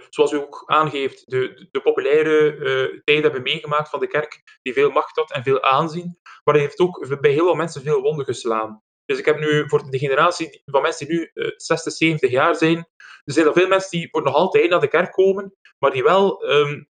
[0.10, 4.90] zoals u ook aangeeft, de, de populaire tijd hebben meegemaakt van de kerk, die veel
[4.90, 6.18] macht had en veel aanzien.
[6.44, 8.84] Maar hij heeft ook bij heel veel mensen veel wonden geslaan.
[9.06, 12.88] Dus ik heb nu voor de generatie van mensen die nu 60, 70 jaar zijn,
[13.26, 16.04] er zijn er veel mensen die voor nog altijd naar de kerk komen, maar die
[16.04, 16.88] wel um,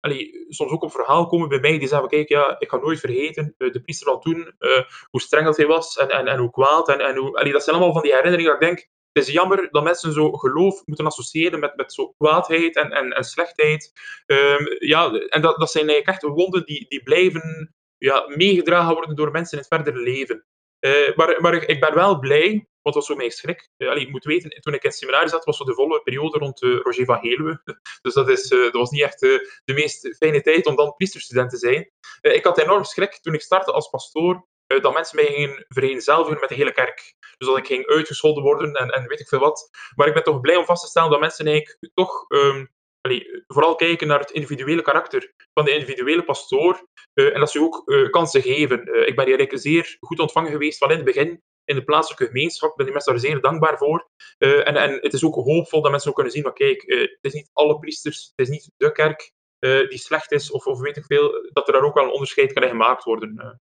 [0.47, 3.55] soms ook op verhaal komen bij mij, die zeggen, kijk, ja, ik ga nooit vergeten,
[3.57, 6.89] uh, de priester van toen, uh, hoe streng hij was en, en, en hoe kwaad.
[6.89, 9.33] En, en hoe, allee, dat zijn allemaal van die herinneringen dat ik denk, het is
[9.33, 13.91] jammer dat mensen zo geloof moeten associëren met, met zo kwaadheid en, en, en slechtheid.
[14.25, 19.15] Um, ja, en dat, dat zijn eigenlijk echt wonden die, die blijven ja, meegedragen worden
[19.15, 20.45] door mensen in het verdere leven.
[20.79, 23.69] Uh, maar, maar ik ben wel blij wat was zo mijn schrik?
[23.77, 26.01] Uh, allee, ik moet weten, toen ik in het seminarie zat, was zo de volle
[26.01, 27.61] periode rond uh, Roger van Heluwe.
[28.01, 31.57] Dus dat, is, dat was niet echt de meest fijne tijd om dan priesterstudent te
[31.57, 31.91] zijn.
[32.21, 36.49] ik had enorm schrik toen ik startte als pastoor, dat mensen mij gingen vereenzelvigen met
[36.49, 37.15] de hele kerk.
[37.37, 39.69] Dus dat ik ging uitgescholden worden en, en weet ik veel wat.
[39.95, 42.69] Maar ik ben toch blij om vast te stellen dat mensen eigenlijk toch um,
[43.01, 46.87] allee, vooral kijken naar het individuele karakter van de individuele pastoor.
[47.13, 48.79] en dat ze ook kansen geven.
[48.79, 52.25] ik ben hier eigenlijk zeer goed ontvangen geweest van in het begin in de plaatselijke
[52.25, 52.69] gemeenschap.
[52.69, 54.09] Ik ben die mensen daar zeer dankbaar voor.
[54.37, 57.33] En, en het is ook hoopvol dat mensen ook kunnen zien van kijk, het is
[57.33, 61.05] niet alle priesters, het is niet de kerk die slecht is, of, of weet ik
[61.05, 63.59] veel, dat er daar ook wel een onderscheid kan gemaakt worden.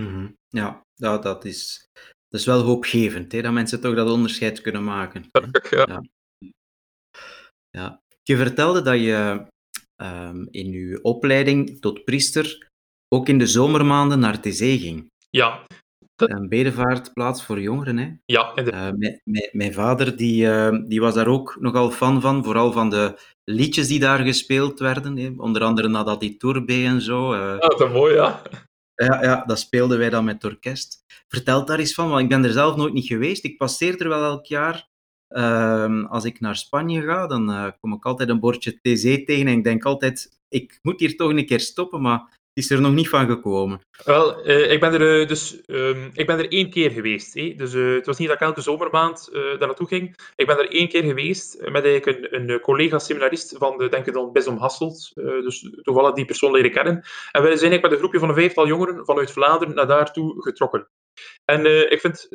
[0.00, 0.38] Mm -hmm.
[0.48, 1.88] Ja, dat, dat, is,
[2.28, 5.28] dat is wel hoopgevend, hè, dat mensen toch dat onderscheid kunnen maken.
[5.70, 5.86] Ja.
[5.86, 6.02] ja.
[7.70, 8.02] ja.
[8.26, 9.46] Je vertelde dat je
[9.96, 12.68] um, in je opleiding tot priester
[13.08, 15.10] ook in de zomermaanden naar zee ging.
[15.30, 15.66] Ja,
[16.16, 17.96] een bedevaartplaats voor jongeren.
[17.96, 18.10] Hè?
[18.24, 18.88] Ja, uh,
[19.52, 23.88] mijn, vader die, uh, die was daar ook nogal fan van, vooral van de liedjes
[23.88, 25.16] die daar gespeeld werden.
[25.16, 25.32] Hè?
[25.36, 27.32] Onder andere nadat die Tourbé en zo.
[27.32, 28.42] Uh, ja, dat is mooi, ja.
[28.94, 31.04] Ja, ja, dat speelden wij dan met het orkest.
[31.28, 33.44] Vertel daar eens van, want ik ben er zelf nooit niet geweest.
[33.44, 34.88] Ik passeer er wel elk jaar.
[35.34, 39.58] Ehm, als ik naar Spanje ga, dan kom ik altijd een bordje TZ tegen en
[39.58, 43.08] ik denk altijd, ik moet hier toch een keer stoppen, maar is er nog niet
[43.08, 43.80] van gekomen?
[44.04, 47.34] Wel, uh, ik, ben er, uh, dus, um, ik ben er één keer geweest.
[47.34, 47.54] Hè.
[47.56, 50.16] Dus, het was niet dat ik elke zomermaand daar naartoe ging.
[50.36, 54.12] Ik ben er één keer geweest met eigenlijk een, een collega-seminarist van de denk ik
[54.12, 55.12] dan Bisdom Hasselt.
[55.14, 56.94] dus toevallig die persoon leren kennen.
[57.32, 60.42] En we zijn eigenlijk met een groepje van een vijftal jongeren vanuit Vlaanderen naar daartoe
[60.42, 60.88] getrokken.
[61.44, 62.28] En ik vind,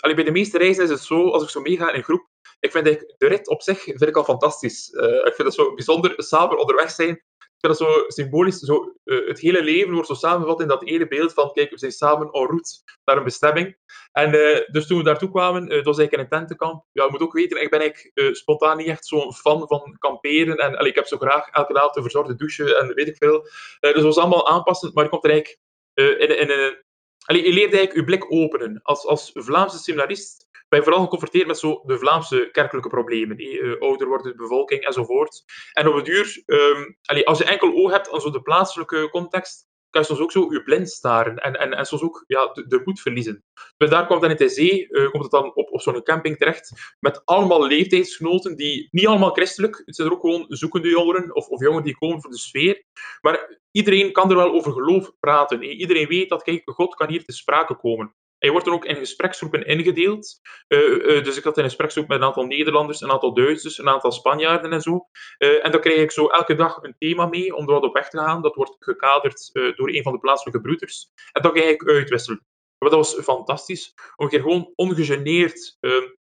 [0.00, 2.28] allee, bij de meeste reizen is het zo, als ik zo meega in een groep,
[2.60, 4.88] ik vind de rit op zich vind ik al fantastisch.
[5.24, 7.24] ik vind het zo bijzonder samen onderweg zijn
[7.60, 8.58] vind dat zo symbolisch.
[8.58, 11.78] Zo, uh, het hele leven wordt zo samengevat in dat ene beeld van, kijk, we
[11.78, 13.76] zijn samen en route naar een bestemming.
[14.12, 16.84] En uh, dus toen we daartoe kwamen, uh, dat was eigenlijk in een tentenkamp.
[16.92, 20.56] Ja, je moet ook weten, ik ben eigenlijk spontaan niet echt zo'n fan van kamperen.
[20.56, 23.40] En allee, ik heb zo graag elke avond een verzorgde douche en weet ik veel.
[23.80, 25.60] dus dat was allemaal aanpassend, maar je komt er eigenlijk
[25.94, 26.84] in, in, in,
[27.24, 28.80] allee, je leert eigenlijk je blik openen.
[28.82, 33.36] Als, als Vlaamse seminarist ben je vooral geconfronteerd met zo de Vlaamse kerkelijke problemen.
[33.36, 35.44] Eh, ouder wordt de bevolking enzovoort.
[35.72, 39.66] En op het duur, um, als je enkel oog hebt aan zo de plaatselijke context,
[39.90, 42.66] kan je soms ook zo je blind staren en, en, en soms ook ja, de,
[42.66, 43.44] de moed verliezen.
[43.76, 46.94] Dus daar komt dan in TC, uh, komt het dan op, op zo'n camping terecht,
[47.00, 51.48] met allemaal leeftijdsgenoten die niet allemaal christelijk, het zijn er ook gewoon zoekende jongeren of,
[51.48, 52.84] of jongeren die komen voor de sfeer.
[53.20, 55.62] Maar iedereen kan er wel over geloof praten.
[55.62, 58.14] Iedereen weet dat, kijk, God kan hier te sprake komen.
[58.38, 60.40] Hij wordt dan ook in gespreksgroepen ingedeeld.
[60.68, 63.88] Uh, uh, dus ik had een gespreksgroep met een aantal Nederlanders, een aantal Duitsers, een
[63.88, 65.08] aantal Spanjaarden en zo.
[65.38, 67.94] Uh, en dan krijg ik zo elke dag een thema mee om er wat op
[67.94, 68.42] weg te gaan.
[68.42, 71.10] Dat wordt gekaderd door een van de plaatselijke broeders.
[71.32, 72.46] En dan ga ik uitwisselen.
[72.78, 75.78] Maar dat was fantastisch, om een keer gewoon ongegeneerd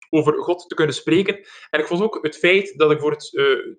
[0.09, 1.35] over God te kunnen spreken.
[1.69, 3.29] En ik vond ook het feit dat ik voor het,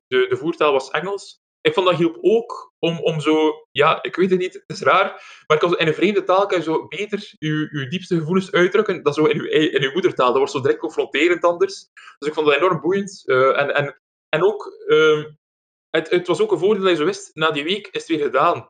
[0.06, 4.16] de, de voertaal was Engels, ik vond dat hielp ook om, om zo, ja, ik
[4.16, 7.34] weet het niet, het is raar, maar in een vreemde taal kan je zo beter
[7.38, 10.26] je, je diepste gevoelens uitdrukken dan zo in je, in je moedertaal.
[10.26, 11.86] Dat wordt zo direct confronterend anders.
[12.18, 13.22] Dus ik vond dat enorm boeiend.
[13.26, 15.24] Uh, en, en, en ook, uh,
[15.90, 18.06] het, het was ook een voordeel dat je zo wist, na die week is het
[18.06, 18.68] weer gedaan.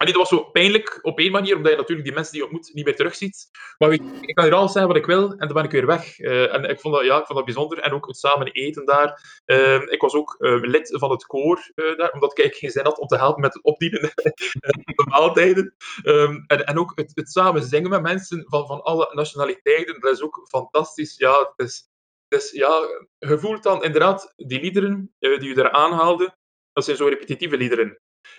[0.00, 2.48] En dit was zo pijnlijk op één manier, omdat je natuurlijk die mensen die je
[2.48, 3.50] ontmoet niet meer terugziet.
[3.78, 6.18] Maar ik kan hier alles zeggen wat ik wil en dan ben ik weer weg.
[6.18, 7.78] Uh, en ik vond, dat, ja, ik vond dat bijzonder.
[7.78, 9.40] En ook het samen eten daar.
[9.46, 12.98] Uh, ik was ook uh, lid van het koor daar, omdat ik geen zin had
[12.98, 14.10] om te helpen met het opdienen
[14.96, 15.74] van maaltijden.
[16.04, 20.12] Um, en, en ook het, het, samen zingen met mensen van, van alle nationaliteiten, dat
[20.12, 21.16] is ook fantastisch.
[21.16, 21.88] Ja, het is,
[22.28, 26.36] het is, ja, je voelt dan inderdaad die liederen die je daar aanhaalde,
[26.72, 27.98] dat zijn zo repetitieve liederen.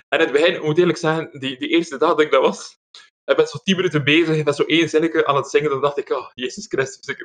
[0.09, 2.41] En in het begin, ik moet eerlijk zeggen, die, die eerste dag dat ik dat
[2.41, 2.81] was,
[3.25, 5.97] ik ben zo tien minuten bezig met zo één zinnetje aan het zingen, dan dacht
[5.97, 7.15] ik, oh, Jezus Christus,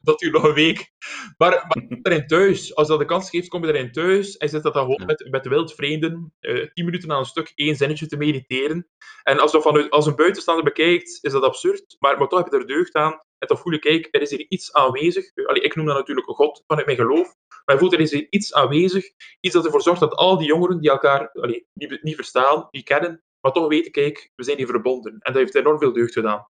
[0.00, 0.90] dat duurt nog een week.
[1.36, 2.74] Maar, maar erin thuis.
[2.74, 5.28] Als dat de kans geeft, kom je erin thuis en zit dat dan gewoon met,
[5.30, 8.88] met wildvreemden, uh, tien minuten aan een stuk één zinnetje te mediteren.
[9.22, 12.52] En als, dat vanuit, als een buitenstaander bekijkt, is dat absurd, maar, maar toch heb
[12.52, 13.20] je er deugd aan.
[13.46, 15.30] Toch voel je, kijk, er is hier iets aanwezig.
[15.46, 17.34] Allee, ik noem dat natuurlijk God vanuit mijn geloof.
[17.64, 19.04] Maar je voelt, er is hier iets aanwezig.
[19.40, 22.84] Iets dat ervoor zorgt dat al die jongeren die elkaar allee, niet, niet verstaan, niet
[22.84, 25.12] kennen, maar toch weten, kijk, we zijn hier verbonden.
[25.12, 26.46] En dat heeft enorm veel deugd gedaan.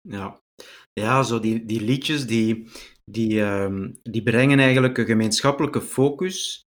[0.00, 0.40] Ja,
[0.92, 2.68] ja zo die, die liedjes, die,
[3.04, 6.66] die, um, die brengen eigenlijk een gemeenschappelijke focus,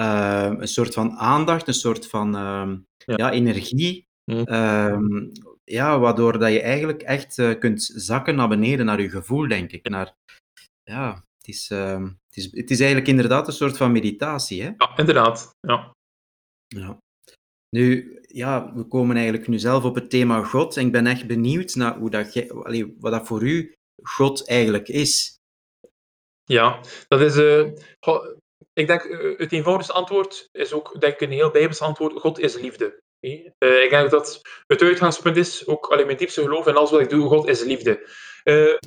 [0.00, 3.16] uh, een soort van aandacht, een soort van uh, ja.
[3.16, 3.30] ja.
[3.30, 5.32] energie, mm.
[5.72, 9.72] Ja, waardoor dat je eigenlijk echt uh, kunt zakken naar beneden, naar je gevoel, denk
[9.72, 9.88] ik.
[9.88, 10.14] Naar,
[10.82, 14.70] ja, het is, het, is, het is eigenlijk inderdaad een soort van meditatie, hè?
[14.76, 15.92] Ja, inderdaad, ja.
[16.66, 16.98] Ja.
[17.76, 20.76] Nu, ja, we komen eigenlijk nu zelf op het thema God.
[20.76, 22.46] En ik ben echt benieuwd naar hoe dat,
[22.98, 25.36] wat dat voor u God eigenlijk is.
[26.44, 27.36] Ja, dat is.
[27.36, 27.72] Uh,
[28.72, 32.38] ik denk, uh, het eenvoudigste antwoord is ook denk ik, een heel Bijbels antwoord: God
[32.38, 33.01] is liefde.
[33.22, 37.00] Uh, ik denk dat het uitgangspunt is, ook alleen mijn diepste geloof en alles wat
[37.00, 38.08] ik doe, God is liefde.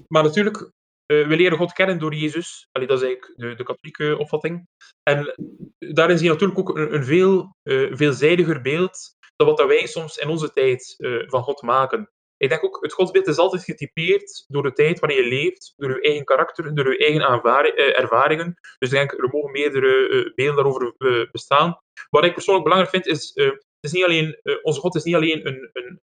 [0.08, 2.68] maar natuurlijk, uh, we leren God kennen door Jezus.
[2.72, 4.68] Allee, dat is eigenlijk de, de katholieke opvatting.
[5.04, 5.34] En
[5.80, 7.56] daarin zie je natuurlijk ook een, een veel
[7.92, 10.96] veelzijdiger beeld dan wat wij soms in onze tijd
[11.26, 12.10] van God maken.
[12.38, 15.90] Ik denk ook, het godsbeeld is altijd getypeerd door de tijd waarin je leeft, door
[15.90, 18.54] je eigen karakter, door je eigen ervaringen.
[18.78, 20.96] Dus ik denk, er mogen meerdere beelden daarover
[21.32, 21.80] bestaan.
[22.10, 23.34] Wat ik persoonlijk belangrijk vind, is
[23.86, 25.70] is niet alleen, uh, onze God is niet alleen een.
[25.74, 26.00] een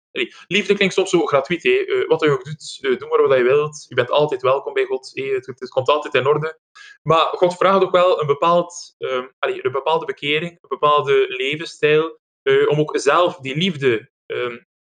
[0.47, 1.65] liefde klinkt soms zo gratuit.
[1.65, 3.85] Uh, wat je ook doet, uh, doe maar wat je wilt.
[3.89, 5.11] Je bent altijd welkom bij God.
[5.15, 6.59] Het, het, komt altijd in orde.
[7.03, 12.19] Maar God vraagt ook wel een, bepaald, ehm, een bepaalde bekering, een bepaalde levensstijl.
[12.69, 14.11] om ook zelf die liefde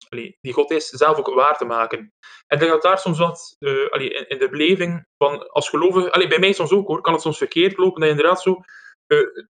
[0.08, 1.98] allee, die God is, zelf ook waar te maken.
[1.98, 6.26] En ik denk dat daar soms wat in, in, de beleving van als gelovige.
[6.28, 8.00] Bij mij soms ook hoor, kan het soms verkeerd lopen.
[8.00, 8.60] Dat je inderdaad zo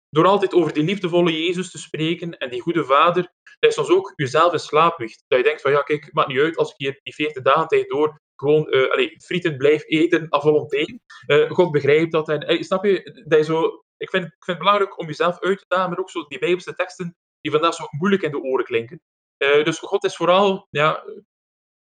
[0.10, 3.24] door altijd over die liefdevolle Jezus te spreken en die goede vader,
[3.60, 5.24] dat je soms ook jezelf in slaap wiegt.
[5.28, 7.44] Dat je denkt van ja, kijk, het maakt niet uit als ik hier die 40
[7.44, 10.86] dagen tijd door gewoon uh, allee, frieten blijf eten à volonté.
[11.28, 12.30] Uh, God begrijpt dat.
[12.30, 15.65] En, snap je, dat zo, ik, vind, ik vind het belangrijk om jezelf uit te
[15.68, 19.02] dagen, maar ook zo die Bijbelse teksten die vandaag zo moeilijk in de oren klinken.
[19.38, 21.04] dus God is vooral, ja,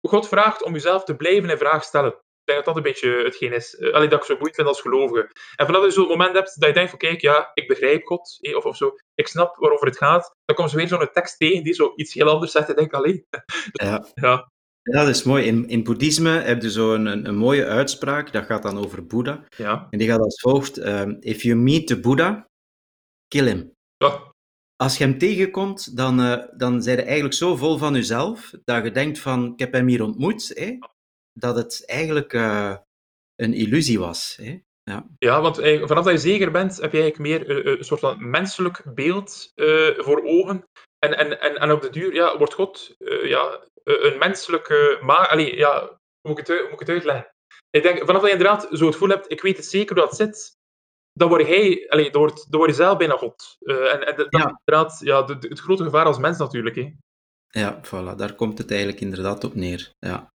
[0.01, 2.21] God vraagt om jezelf te blijven in vraag stellen.
[2.45, 3.75] Ik denk dat dat een beetje hetgeen is.
[3.79, 5.29] Uh, dat ik zo boeiend vind als gelovige.
[5.55, 8.05] En vanaf dat je zo'n moment hebt dat je denkt van kijk, ja, ik begrijp
[8.05, 11.09] God, eh, of, of zo, ik snap waarover het gaat, dan komt ze weer zo'n
[11.13, 13.25] tekst tegen die zo iets heel anders zegt en denk alleen.
[13.83, 14.05] ja.
[14.13, 14.51] ja.
[14.83, 15.45] Ja, dat is mooi.
[15.45, 19.05] In, in boeddhisme heb je zo een, een, een, mooie uitspraak, dat gaat dan over
[19.05, 19.43] Boeddha.
[19.57, 19.87] Ja.
[19.89, 22.47] En die gaat als volgt, um, if you meet the Buddha,
[23.27, 23.71] kill him.
[23.97, 24.31] Ja.
[24.75, 28.83] als je hem tegenkomt, dan, uh, dan zijn je eigenlijk zo vol van jezelf dat
[28.83, 30.77] je denkt van, ik heb hem hier ontmoet, hè,
[31.33, 32.75] dat het eigenlijk uh,
[33.35, 34.35] een illusie was.
[34.41, 34.59] Hè.
[34.83, 35.07] Ja.
[35.17, 38.83] ja, want vanaf dat je zeker bent, heb je eigenlijk meer een soort van menselijk
[38.93, 39.51] beeld
[39.97, 40.63] voor ogen.
[40.99, 44.99] En, en, en, en op de duur ja, wordt God ja, een menselijke...
[45.01, 47.31] Maar, allee, ja, hoe moet ik, het, hoe moet ik het uitleggen?
[47.69, 50.05] Ik denk, vanaf dat je inderdaad zo het gevoel hebt, ik weet het zeker hoe
[50.05, 50.57] dat zit,
[51.13, 53.57] dan word hij, allez, dan word, dan word je zelf bijna God.
[53.59, 54.59] Uh, en, en dat ja.
[54.65, 56.75] inderdaad ja, de, de, het grote gevaar als mens natuurlijk.
[56.75, 56.93] Hè.
[57.47, 59.91] Ja, voilà, daar komt het eigenlijk inderdaad op neer.
[59.99, 60.32] Ja.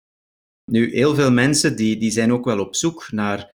[0.72, 3.52] Nu, heel veel mensen die, die zijn ook wel op zoek naar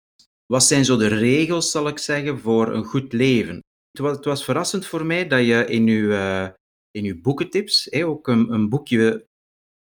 [0.45, 3.55] wat zijn zo de regels, zal ik zeggen, voor een goed leven.
[3.91, 6.49] Het was, het was verrassend voor mij dat je in je, uh,
[6.91, 9.25] in uw boekentips ook een, een boekje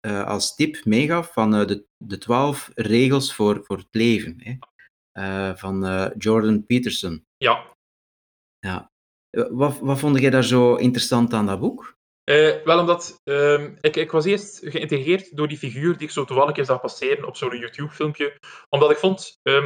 [0.06, 4.58] uh, als tip meegaf van uh, de, de 12 regels voor, voor het leven.
[5.56, 7.24] Van Jordan Peterson.
[7.36, 7.72] Ja.
[8.58, 8.90] ja.
[9.30, 11.94] Wat, wat vond jij daar zo interessant aan dat boek?
[12.24, 16.24] Uh, wel omdat uh, ik, ik was eerst geïntegreerd door die figuur die ik zo
[16.24, 18.38] toevallig eens zag passeren op zo'n YouTube-filmpje.
[18.68, 19.64] Omdat ik vond, uh,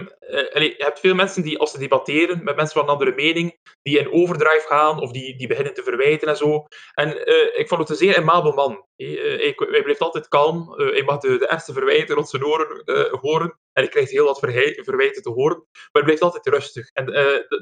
[0.52, 3.58] allee, je hebt veel mensen die als ze debatteren met mensen van een andere mening,
[3.82, 6.66] die in overdrive gaan of die, die beginnen te verwijten en zo.
[6.94, 8.86] En uh, ik vond het een zeer aimabel man.
[8.96, 10.74] Hij, hij blijft altijd kalm.
[10.76, 12.82] hij mag de, de ergste verwijten rond zijn oren
[13.20, 13.58] horen.
[13.78, 15.56] En ik krijg heel wat verwijten te horen.
[15.56, 16.90] Maar hij blijft altijd rustig.
[16.92, 17.06] En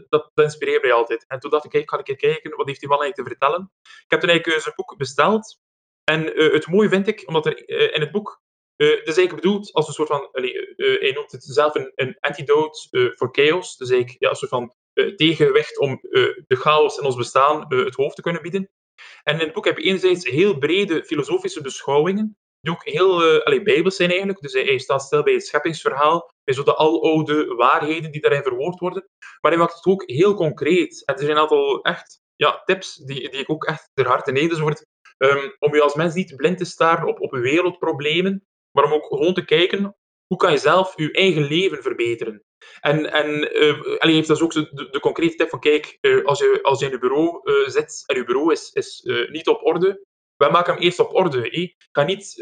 [0.09, 1.25] dat, dat, inspireert mij altijd.
[1.27, 3.37] En toen dacht ik, kijk, ga ik even kijken, wat heeft die man eigenlijk te
[3.37, 3.73] vertellen?
[3.83, 5.59] Ik heb toen eigenlijk zijn boek besteld.
[6.05, 8.43] En uh, het mooie vind ik, omdat er uh, in het boek,
[8.77, 12.17] uh, het is eigenlijk bedoeld als een soort van, hij noemt het zelf een, een
[12.21, 13.77] antidote voor chaos.
[13.77, 14.75] Dus eigenlijk ja, een soort van
[15.17, 15.99] tegenwicht om
[16.47, 18.71] de chaos in ons bestaan het hoofd te kunnen bieden.
[19.23, 23.63] En in het boek heb je enerzijds heel brede filosofische beschouwingen, die ook heel uh,
[23.63, 24.41] bijbels zijn eigenlijk.
[24.41, 28.81] Dus hij, staat stil bij het scheppingsverhaal, bij zo de aloude waarheden die daarin verwoord
[28.81, 29.09] worden.
[29.41, 31.05] Maar hij maakt het ook heel concreet.
[31.05, 34.33] En er zijn een aantal echt ja, tips die, die ik ook echt ter harte
[34.33, 34.49] neem.
[34.49, 34.87] Dus wordt,
[35.19, 39.07] um, om je als mens niet blind te staren op, op wereldproblemen, maar om ook
[39.07, 42.45] gewoon te kijken hoe kan je zelf je eigen leven verbeteren.
[42.81, 46.59] En, en uh, heeft dus ook de, de, concrete tip van, kijk, uh, als, je,
[46.63, 49.01] als je in je bureau zit en je bureau is, is
[49.31, 50.05] niet op orde,
[50.37, 51.39] wij maken hem eerst op orde.
[51.39, 51.47] Hè.
[51.47, 52.35] Ik kan niet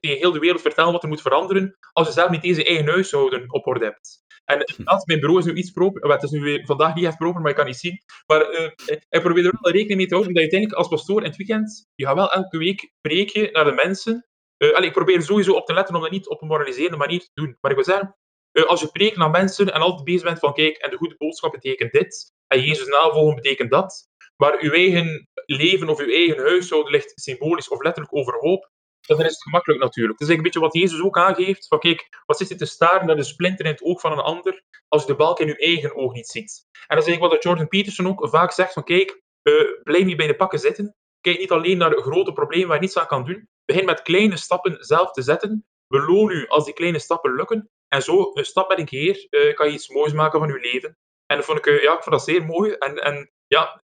[0.00, 2.88] tegen heel de wereld vertellen wat er moet veranderen als je zelf niet deze eigen
[2.88, 4.22] huishouden op orde hebt.
[4.44, 6.10] En inderdaad, mijn bureau is nu iets proper.
[6.10, 8.02] Het is nu weer, vandaag niet echt proper, maar je kan niet zien.
[8.26, 8.70] Maar uh,
[9.08, 11.36] ik probeer er wel rekening mee te houden dat je uiteindelijk als pastoor in het
[11.36, 14.26] weekend, je gaat wel elke week preek naar de mensen.
[14.58, 17.20] Uh, allee, ik probeer sowieso op te letten om dat niet op een moraliserende manier
[17.20, 17.56] te doen.
[17.60, 18.16] Maar ik wil zeggen,
[18.52, 21.16] uh, als je preekt naar mensen en altijd bezig bent van kijk, en de goede
[21.18, 26.38] boodschap betekent dit, en Jezus navolgen betekent dat, maar uw eigen leven of uw eigen
[26.38, 28.72] huishouden ligt symbolisch of letterlijk overhoop,
[29.06, 30.18] dan is het gemakkelijk natuurlijk.
[30.18, 31.66] Het is een beetje wat Jezus ook aangeeft.
[31.66, 34.18] Van kijk, wat zit je te staren naar de splinter in het oog van een
[34.18, 36.66] ander, als je de balk in je eigen oog niet ziet.
[36.72, 40.16] En dat is eigenlijk wat Jordan Peterson ook vaak zegt, van kijk, uh, blijf niet
[40.16, 40.96] bij de pakken zitten.
[41.20, 43.48] Kijk niet alleen naar grote problemen waar je niets aan kan doen.
[43.64, 45.66] Begin met kleine stappen zelf te zetten.
[45.86, 47.70] Beloon u als die kleine stappen lukken.
[47.88, 50.58] En zo, een stap met een keer, uh, kan je iets moois maken van je
[50.72, 50.96] leven.
[51.26, 52.72] En dat vond ik, ja, ik vond dat zeer mooi.
[52.72, 53.82] En, en ja,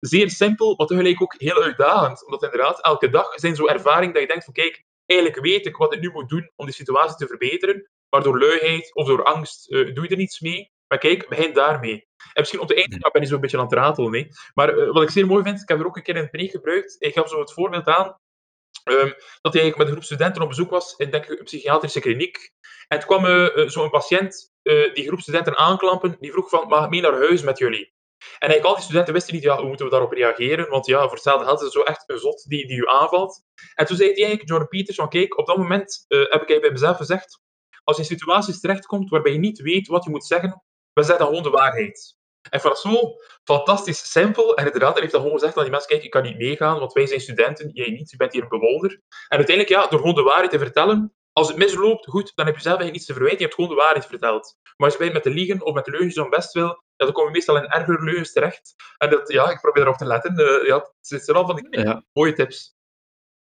[0.00, 2.24] Zeer simpel, maar tegelijk ook heel uitdagend.
[2.24, 5.76] Omdat inderdaad, elke dag zijn zo'n ervaring dat je denkt van kijk, eigenlijk weet ik
[5.76, 7.90] wat ik nu moet doen om die situatie te verbeteren.
[8.08, 10.74] Maar door luiheid of door angst uh, doe je er niets mee.
[10.88, 12.08] Maar kijk, begin daarmee.
[12.16, 14.10] En misschien op de einde ben ik zo'n beetje aan het ratelen.
[14.10, 14.28] Nee.
[14.54, 16.50] Maar uh, wat ik zeer mooi vind, ik heb er ook een keer in het
[16.50, 16.96] gebruikt.
[16.98, 18.18] Ik gaf zo het voorbeeld aan
[18.84, 22.50] um, dat hij met een groep studenten op bezoek was in een psychiatrische kliniek.
[22.88, 24.54] En toen kwam uh, zo'n patiënt
[24.92, 27.94] die groep studenten aanklampen, die vroeg van, mag ik mee naar huis met jullie?
[28.18, 30.68] En eigenlijk al die studenten wisten niet, ja, hoe moeten we daarop reageren?
[30.68, 33.42] Want ja, voor hetzelfde geld is het zo echt een zot die, die u aanvalt.
[33.74, 36.60] En toen zei hij eigenlijk, Jordan Peters, van kijk, op dat moment uh, heb ik
[36.60, 37.40] bij mezelf gezegd,
[37.84, 41.26] als je in situaties terechtkomt waarbij je niet weet wat je moet zeggen, we zeggen
[41.26, 42.16] gewoon de waarheid.
[42.50, 44.56] En van zo fantastisch simpel.
[44.56, 46.78] En inderdaad, hij heeft dan gewoon gezegd aan die mensen, kijk, ik kan niet meegaan,
[46.78, 48.90] want wij zijn studenten, jij niet, je bent hier een bewolder.
[49.28, 52.54] En uiteindelijk, ja, door gewoon de waarheid te vertellen, als het misloopt, goed, dan heb
[52.54, 54.56] je zelf eigenlijk niets te verwijten, je hebt gewoon de waarheid verteld.
[54.76, 57.12] Maar als je met de liegen of met de leugens om best wil, ja, dan
[57.12, 58.74] komen we meestal in erger leugens terecht.
[58.98, 60.40] En dat, ja, ik probeer erop te letten.
[60.40, 60.76] Uh, ja,
[61.08, 62.04] het zijn al van die ja.
[62.12, 62.74] mooie tips.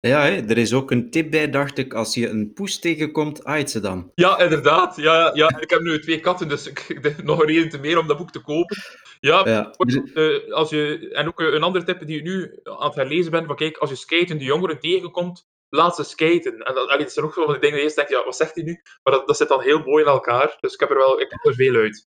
[0.00, 1.94] Ja, er is ook een tip bij, dacht ik.
[1.94, 4.12] Als je een poes tegenkomt, aait ze dan.
[4.14, 4.96] Ja, inderdaad.
[4.96, 5.59] Ja, ja.
[5.61, 8.31] Ik heb nu twee katten, dus ik, nog een reden te meer om dat boek
[8.31, 8.76] te kopen.
[9.20, 9.74] Ja, ja.
[10.14, 13.46] Uh, als je, en ook een andere tip die je nu aan het herlezen bent,
[13.46, 16.59] van kijk, als je skatende jongeren tegenkomt, laat ze skaten.
[16.59, 18.37] En dat, allee, dat zijn ook zo van die dingen die je denkt, ja, wat
[18.37, 18.81] zegt hij nu?
[19.03, 20.57] Maar dat, dat zit dan heel mooi in elkaar.
[20.61, 22.09] Dus ik heb er wel ik heb er veel uit.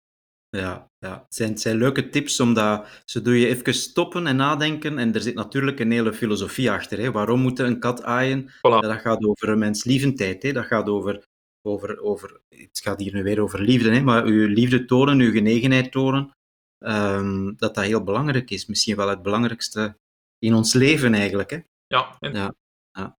[0.56, 1.22] Ja, ja.
[1.24, 4.98] Het, zijn, het zijn leuke tips, omdat ze doe je even stoppen en nadenken.
[4.98, 6.98] En er zit natuurlijk een hele filosofie achter.
[6.98, 7.10] Hè.
[7.10, 8.48] Waarom moet een kat aaien?
[8.48, 8.60] Voilà.
[8.60, 10.42] Dat gaat over menslievendheid.
[10.42, 10.52] Hè.
[10.52, 11.26] Dat gaat over,
[11.62, 12.40] over, over...
[12.48, 14.00] Het gaat hier nu weer over liefde, hè.
[14.02, 16.30] maar uw liefde tonen, uw genegenheid tonen.
[16.78, 18.66] Um, dat dat heel belangrijk is.
[18.66, 19.96] Misschien wel het belangrijkste
[20.38, 21.50] in ons leven eigenlijk.
[21.50, 21.58] Hè?
[21.86, 22.54] Ja, ja,
[22.92, 23.16] ja.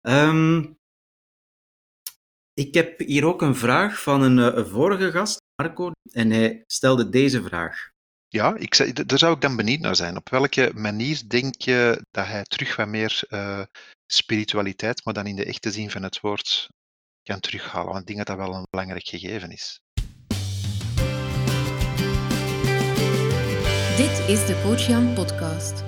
[0.00, 0.64] Ehm,
[2.60, 7.08] ik heb hier ook een vraag van een, een vorige gast, Marco, en hij stelde
[7.08, 7.90] deze vraag.
[8.28, 10.16] Ja, ik, daar zou ik dan benieuwd naar zijn.
[10.16, 13.62] Op welke manier denk je dat hij terug wat meer uh,
[14.06, 16.68] spiritualiteit, maar dan in de echte zin van het woord,
[17.22, 17.88] kan terughalen?
[17.88, 19.80] Want ik denk dat dat wel een belangrijk gegeven is.
[23.96, 25.84] Dit is de Coach Jan podcast.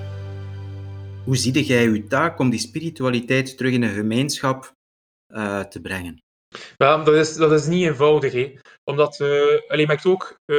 [1.25, 4.73] Hoe zie jij uw taak om die spiritualiteit terug in een gemeenschap
[5.27, 6.23] uh, te brengen?
[6.77, 8.53] Well, dat, is, dat is niet eenvoudig, hè.
[8.83, 10.57] omdat uh, alleen maakt ook uh,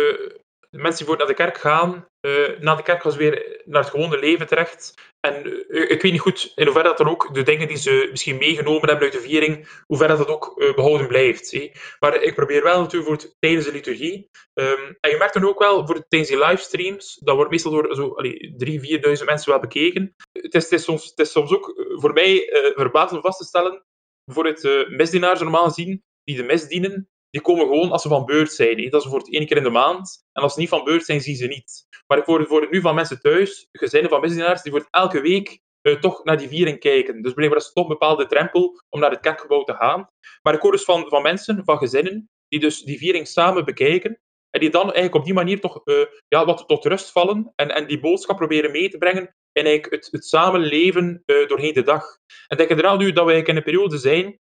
[0.70, 3.62] de mensen die voor naar de kerk gaan, uh, na de kerk gaan ze weer
[3.64, 4.94] naar het gewone leven terecht.
[5.20, 8.08] En uh, ik weet niet goed in hoeverre dat dan ook de dingen die ze
[8.10, 11.50] misschien meegenomen hebben uit de viering, hoe ver dat, dat ook behouden blijft.
[11.50, 11.70] Hè.
[11.98, 14.30] Maar ik probeer wel natuurlijk voor tijdens de liturgie.
[14.54, 17.94] Um, en je merkt dan ook wel voor tijdens die livestreams, dat wordt meestal door
[17.94, 20.14] zo 3.000, 4.000 mensen wel bekeken.
[20.32, 23.82] Het is, het is, soms, het is soms ook voor mij verbazend vast te stellen,
[24.24, 28.24] bijvoorbeeld uh, misdienaars normaal gezien, die de mis dienen, die komen gewoon als ze van
[28.24, 28.90] beurt zijn.
[28.90, 30.24] Dat is voor het één keer in de maand.
[30.32, 31.86] En als ze niet van beurt zijn, zien ze niet.
[32.06, 35.60] Maar ik hoor, voor nu van mensen thuis, gezinnen van misdienaars, die voor elke week
[35.82, 37.22] uh, toch naar die viering kijken.
[37.22, 40.08] Dus blijkbaar is het toch een bepaalde drempel om naar het kerkgebouw te gaan.
[40.42, 44.20] Maar ik hoor dus van, van mensen, van gezinnen, die dus die viering samen bekijken.
[44.50, 47.52] En die dan eigenlijk op die manier toch uh, ja, wat tot rust vallen.
[47.56, 51.74] En, en die boodschap proberen mee te brengen in eigenlijk het, het samenleven uh, doorheen
[51.74, 52.04] de dag.
[52.46, 54.38] En denk inderdaad nu dat wij in een periode zijn,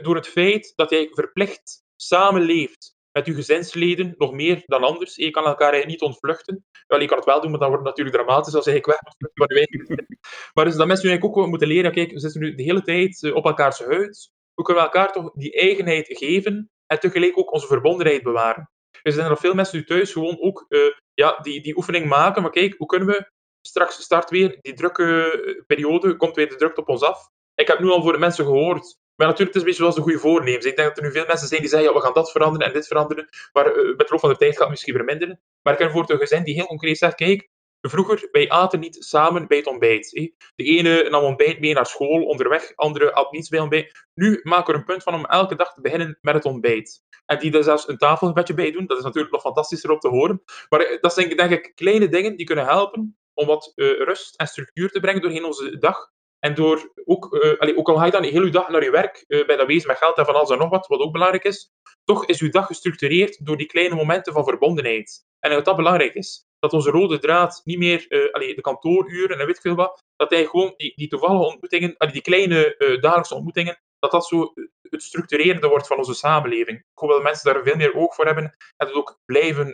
[0.00, 5.16] door het feit dat jij verplicht samenleeft met uw gezinsleden, nog meer dan anders.
[5.16, 6.64] Je kan elkaar niet ontvluchten.
[6.86, 8.98] Wel, je kan het wel doen, maar dan wordt het natuurlijk dramatisch als ik weg
[9.34, 10.06] moet je
[10.54, 13.22] Maar dus dat mensen eigenlijk ook moeten leren, kijk, we zitten nu de hele tijd
[13.22, 14.30] eh, op elkaars huid.
[14.54, 18.70] Hoe kunnen we elkaar toch die eigenheid geven en tegelijk ook onze verbondenheid bewaren?
[19.02, 20.66] Er zijn nog veel mensen nu thuis gewoon ook
[21.14, 22.42] ja, die, die oefening maken.
[22.42, 23.30] Maar kijk, hoe kunnen we
[23.66, 27.28] straks start weer die drukke eh, periode, komt weer de druk op ons af.
[27.54, 29.94] Ik heb nu al voor de mensen gehoord maar natuurlijk, het is een beetje zoals
[29.94, 30.64] de goede voornemens.
[30.64, 32.66] Ik denk dat er nu veel mensen zijn die zeggen, ja, we gaan dat veranderen
[32.66, 33.28] en dit veranderen.
[33.52, 35.40] Maar met de loop van de tijd gaat het misschien verminderen.
[35.62, 37.48] Maar ik heb voor een gezin die heel concreet zegt, kijk,
[37.80, 40.10] vroeger, wij aten niet samen bij het ontbijt.
[40.54, 44.06] De ene nam ontbijt mee naar school, onderweg, andere at niets bij ontbijt.
[44.14, 47.04] Nu maken we er een punt van om elke dag te beginnen met het ontbijt.
[47.26, 48.86] En die er zelfs een tafelgebedje bij doen.
[48.86, 50.42] Dat is natuurlijk nog fantastischer om te horen.
[50.68, 54.36] Maar eh, dat zijn denk ik kleine dingen die kunnen helpen om wat uh, rust
[54.36, 56.14] en structuur te brengen doorheen onze dag.
[56.38, 59.24] En door ook, allee, ook al ga je dan heel je dag naar je werk
[59.28, 61.44] uh, bij dat wezen met geld en van alles en nog wat, wat ook belangrijk
[61.44, 61.70] is,
[62.04, 65.24] toch is uw dag gestructureerd door die kleine momenten van verbondenheid.
[65.38, 66.44] En dat dat belangrijk is.
[66.58, 70.74] Dat onze rode draad niet meer de kantooruren en weet veel wat, dat hij gewoon
[70.76, 75.96] die, die toevallige ontmoetingen, die kleine dagelijkse ontmoetingen, dat dat zo het structurerende wordt van
[75.96, 76.78] onze samenleving.
[76.78, 78.44] Ik hoop dat mensen daar veel meer oog voor hebben
[78.76, 79.72] en het ook blijven,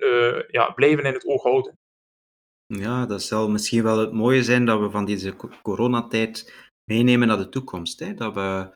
[0.48, 1.78] ja, blijven in het oog houden.
[2.78, 6.54] Ja, dat zal misschien wel het mooie zijn dat we van deze coronatijd
[6.84, 7.98] meenemen naar de toekomst.
[7.98, 8.14] Hè?
[8.14, 8.74] Dat we,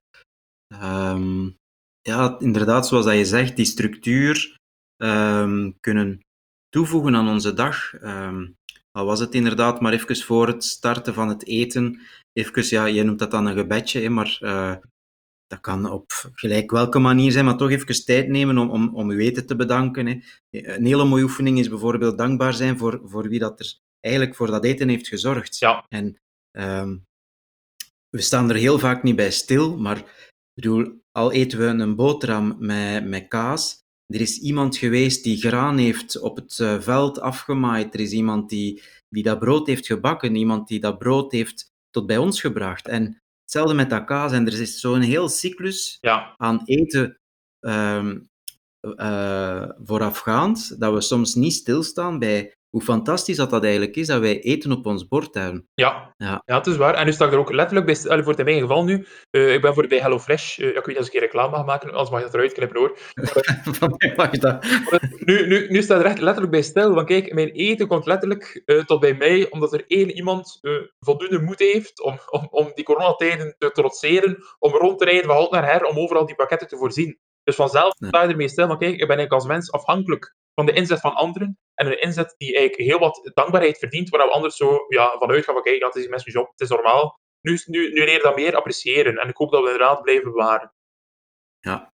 [0.83, 1.57] um,
[2.01, 4.57] ja, inderdaad, zoals dat je zegt, die structuur
[5.03, 6.21] um, kunnen
[6.69, 8.03] toevoegen aan onze dag.
[8.03, 8.55] Um,
[8.91, 12.01] al was het inderdaad maar even voor het starten van het eten,
[12.33, 14.77] even, ja, jij noemt dat dan een gebedje, hè, maar uh,
[15.47, 19.11] dat kan op gelijk welke manier zijn, maar toch even tijd nemen om, om, om
[19.11, 20.07] uw te bedanken.
[20.07, 20.21] Hè.
[20.51, 24.47] Een hele mooie oefening is bijvoorbeeld dankbaar zijn voor, voor wie dat er eigenlijk voor
[24.47, 25.59] dat eten heeft gezorgd.
[25.59, 25.85] Ja.
[25.89, 26.21] En
[26.59, 27.05] um,
[28.09, 32.57] we staan er heel vaak niet bij stil, maar bedoel, al eten we een boterham
[32.59, 37.95] met, met kaas, er is iemand geweest die graan heeft op het uh, veld afgemaaid,
[37.95, 42.07] er is iemand die, die dat brood heeft gebakken, iemand die dat brood heeft tot
[42.07, 42.89] bij ons gebracht.
[42.89, 46.35] En hetzelfde met dat kaas, en er is zo'n heel cyclus ja.
[46.37, 47.19] aan eten
[47.61, 48.29] um,
[48.81, 54.21] uh, voorafgaand, dat we soms niet stilstaan bij hoe fantastisch dat dat eigenlijk is, dat
[54.21, 55.69] wij eten op ons bord hebben.
[55.75, 56.43] Ja, ja.
[56.45, 56.95] ja het is waar.
[56.95, 59.61] En nu sta ik er ook letterlijk bij, voor in mijn geval nu, uh, ik
[59.61, 62.11] ben voor bij HelloFresh, uh, ik weet niet als ik een reclame mag maken, anders
[62.11, 62.99] mag je dat eruit knippen hoor.
[63.79, 64.65] Van mij mag je dat.
[65.25, 68.63] nu, nu, nu staat er echt letterlijk bij stil, want kijk, mijn eten komt letterlijk
[68.67, 70.61] uh, tot bij mij, omdat er één iemand
[70.99, 75.37] voldoende moed heeft om, om, om die coronatijden te trotseren, om rond te rijden van
[75.37, 77.19] halt naar her, om overal die pakketten te voorzien.
[77.45, 80.67] Dus vanzelf sta je ermee stil, maar kijk, ik ben eigenlijk als mens afhankelijk van
[80.67, 81.59] de inzet van anderen.
[81.75, 85.45] En een inzet die eigenlijk heel wat dankbaarheid verdient, waar we anders zo ja, vanuit
[85.45, 87.21] gaan van kijk, dat is die mensen job, het is normaal.
[87.41, 90.33] Nu, nu, nu leer je dat meer appreciëren en ik hoop dat we inderdaad blijven
[90.33, 90.73] bewaren.
[91.61, 91.95] Ja.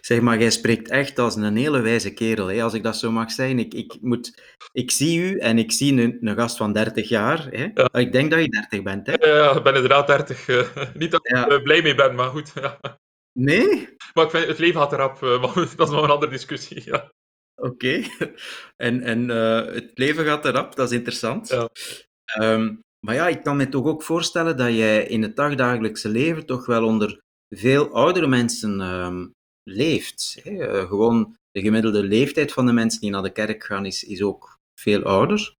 [0.00, 2.62] Zeg maar, jij spreekt echt als een hele wijze kerel, hè?
[2.62, 3.58] als ik dat zo mag zijn.
[3.58, 4.42] Ik, ik, moet,
[4.72, 7.46] ik zie u en ik zie een, een gast van 30 jaar.
[7.50, 7.68] Hè?
[7.74, 7.88] Ja.
[7.92, 9.06] Ik denk dat je 30 bent.
[9.06, 9.12] Hè?
[9.12, 10.48] Ja, ik ben inderdaad 30.
[10.48, 12.52] Uh, niet dat ik er blij mee ben, maar goed.
[12.60, 12.98] Ja.
[13.32, 13.96] Nee?
[14.14, 16.82] Maar ik vind, het leven gaat erop, uh, maar dat is nog een andere discussie.
[16.84, 17.12] Ja.
[17.58, 17.68] Oké.
[17.68, 18.10] Okay.
[18.76, 21.48] En, en uh, het leven gaat erop, dat is interessant.
[21.48, 21.68] Ja.
[22.40, 26.46] Um, Maar ja, ik kan me toch ook voorstellen dat jij in het dagdagelijkse leven
[26.46, 29.26] toch wel onder veel oudere mensen ehm,
[29.62, 30.40] leeft.
[30.42, 30.66] Hè?
[30.66, 34.22] Eh, gewoon de gemiddelde leeftijd van de mensen die naar de kerk gaan is, is
[34.22, 35.54] ook veel ouder.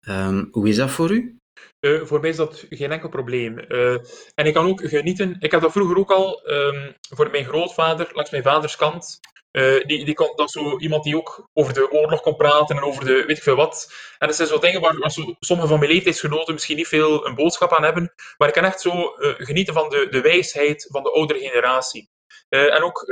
[0.00, 1.36] Ehm, hoe is dat voor u?
[1.80, 3.58] Uh, voor mij is dat geen enkel probleem.
[3.58, 3.98] Uh,
[4.34, 5.36] en ik kan ook genieten.
[5.40, 9.20] Ik heb dat vroeger ook al um, voor mijn grootvader, langs mijn vaders kant.
[9.52, 12.82] Uh, die, die dat is zo iemand die ook over de oorlog kon praten en
[12.82, 13.92] over de weet ik veel wat.
[14.18, 17.26] En dat zijn zo dingen waar, waar zo, sommige van mijn leeftijdsgenoten misschien niet veel
[17.26, 18.12] een boodschap aan hebben.
[18.36, 22.10] Maar ik kan echt zo genieten van de, de wijsheid van de oudere generatie.
[22.48, 23.06] Uh, en ook,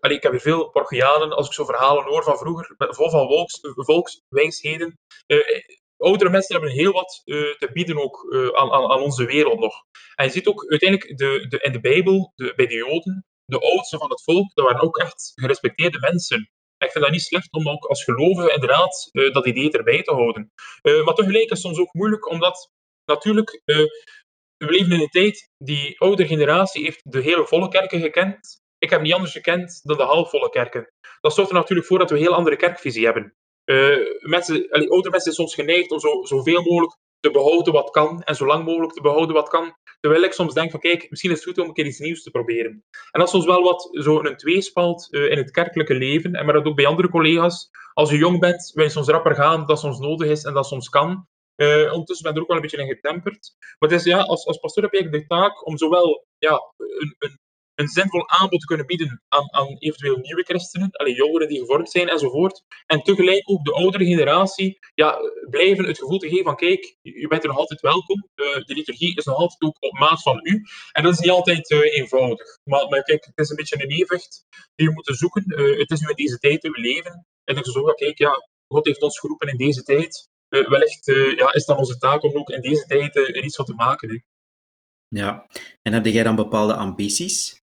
[0.00, 3.26] allee, ik heb hier veel parochianen, als ik zo verhalen hoor van vroeger, vol van
[3.26, 4.98] volks, volkswijsheden.
[5.96, 9.74] Oudere mensen hebben heel wat te bieden ook aan, aan, aan, onze wereld nog.
[10.14, 13.60] En je ziet ook uiteindelijk de, de, in de Bijbel, de, bij de Joden, de
[13.60, 16.50] oudsten van het volk, dat waren ook echt gerespecteerde mensen.
[16.78, 20.52] Ik vind dat niet slecht om ook als gelovige inderdaad dat idee erbij te houden.
[20.82, 22.70] maar tegelijk is het soms ook moeilijk, omdat
[23.04, 23.62] natuurlijk
[24.56, 28.62] we leven in een tijd, die oudere generatie heeft de hele volle kerken gekend.
[28.78, 30.92] Ik heb niet anders gekend dan de halfvolle kerken.
[31.20, 33.34] Dat zorgt er natuurlijk voor dat we een heel andere kerkvisie hebben.
[33.64, 38.22] Uh, mensen, oude mensen zijn soms geneigd om zo, zoveel mogelijk te behouden wat kan
[38.22, 39.74] en zo lang mogelijk te behouden wat kan.
[40.00, 42.22] Terwijl ik soms denk van kijk, misschien is het goed om een keer iets nieuws
[42.22, 42.84] te proberen.
[43.10, 46.44] En dat is soms wel wat zo een tweespalt uh, in het kerkelijke leven, en
[46.44, 47.70] maar dat ook bij andere collega's.
[47.92, 50.66] Als je jong bent, wil je soms rapper gaan dat soms nodig is en dat
[50.66, 51.26] soms kan.
[51.56, 53.56] Uh, ondertussen ben ik er ook wel een beetje in getemperd.
[53.78, 57.14] Maar het is, ja, als, als pastoor heb je de taak om zowel ja, een,
[57.18, 57.38] een
[57.74, 61.90] een zinvol aanbod te kunnen bieden aan, aan eventueel nieuwe christenen, allee, jongeren die gevormd
[61.90, 62.62] zijn enzovoort.
[62.86, 65.18] En tegelijk ook de oudere generatie ja,
[65.50, 68.74] blijven het gevoel te geven van kijk, u bent er nog altijd welkom, uh, de
[68.74, 70.62] liturgie is nog altijd ook op maat van u.
[70.92, 72.58] En dat is niet altijd uh, eenvoudig.
[72.64, 75.44] Maar, maar, kijk, het is een beetje een evenwicht die we moeten zoeken.
[75.46, 77.26] Uh, het is nu in deze tijd dat we leven.
[77.44, 80.28] En dat is ook, kijk, ja, God heeft ons geroepen in deze tijd.
[80.48, 81.06] wellicht
[81.36, 84.24] ja, is dan onze taak om ook in deze tijd er iets van te maken.
[85.08, 85.46] Ja,
[85.82, 87.63] en heb jij dan bepaalde ambities?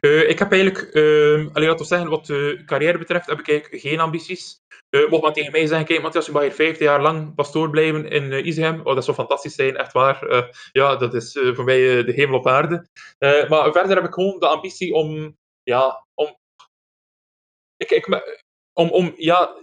[0.00, 3.48] Uh, ik heb eigenlijk, uh, alleen laten we zeggen, wat de carrière betreft, heb ik
[3.48, 4.60] eigenlijk geen ambities.
[4.90, 7.70] Uh, mocht men tegen mij zeggen, kijk Matthias, je mag hier 15 jaar lang pastoor
[7.70, 8.86] blijven in uh.
[8.86, 10.50] Oh, dat zou fantastisch zijn, echt waar.
[10.72, 12.86] ja, dat is voor mij de hemel op aarde.
[13.18, 16.36] maar verder heb ik gewoon de ambitie om, ja, om...
[17.76, 18.06] Ik, ik,
[18.72, 19.54] om, om ja,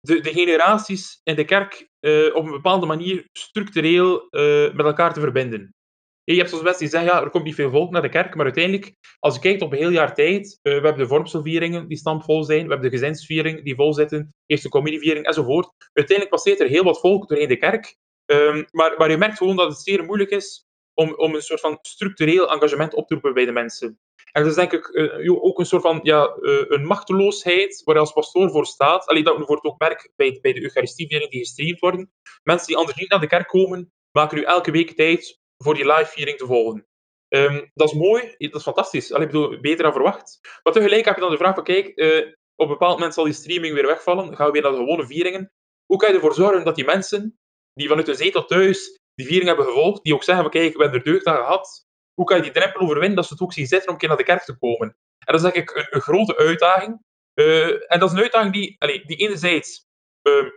[0.00, 1.88] de, de generaties in de kerk
[2.32, 4.28] op een bepaalde manier structureel
[4.72, 5.74] met elkaar te verbinden.
[6.24, 8.34] Je hebt soms mensen die zeggen, ja, er komt niet veel volk naar de kerk,
[8.34, 11.88] maar uiteindelijk, als je kijkt op een heel jaar tijd, uh, we hebben de vormselvieringen
[11.88, 15.70] die stampvol zijn, we hebben de gezinsvieringen die vol zitten, eerste communieviering enzovoort.
[15.92, 17.96] Uiteindelijk passeert er heel wat volk doorheen de kerk,
[18.26, 21.60] um, maar, maar je merkt gewoon dat het zeer moeilijk is om, om een soort
[21.60, 23.98] van structureel engagement op te roepen bij de mensen.
[24.32, 27.94] En dat is denk ik uh, ook een soort van ja, uh, een machteloosheid waar
[27.94, 29.06] je als pastoor voor staat.
[29.06, 32.12] Alleen dat wordt ook merk bij, bij de Eucharistievieringen die gestreamd worden.
[32.42, 35.86] Mensen die anders niet naar de kerk komen, maken nu elke week tijd voor die
[35.86, 36.86] live viering te volgen.
[37.28, 39.12] Um, dat is mooi, dat is fantastisch.
[39.12, 40.38] Allee, ik beter dan verwacht.
[40.62, 43.24] Maar tegelijk heb je dan de vraag van, kijk, uh, op een bepaald moment zal
[43.24, 45.52] die streaming weer wegvallen, gaan we weer naar de gewone vieringen.
[45.86, 47.38] Hoe kan je ervoor zorgen dat die mensen,
[47.72, 50.82] die vanuit hun zetel thuis die viering hebben gevolgd, die ook zeggen van, kijk, we
[50.82, 53.52] hebben er deugd aan gehad, hoe kan je die drempel overwinnen dat ze het ook
[53.52, 54.96] zien zitten om een keer naar de kerk te komen?
[55.18, 57.02] En dat is ik een, een grote uitdaging.
[57.34, 59.86] Uh, en dat is een uitdaging die, allee, die enerzijds
[60.28, 60.48] uh,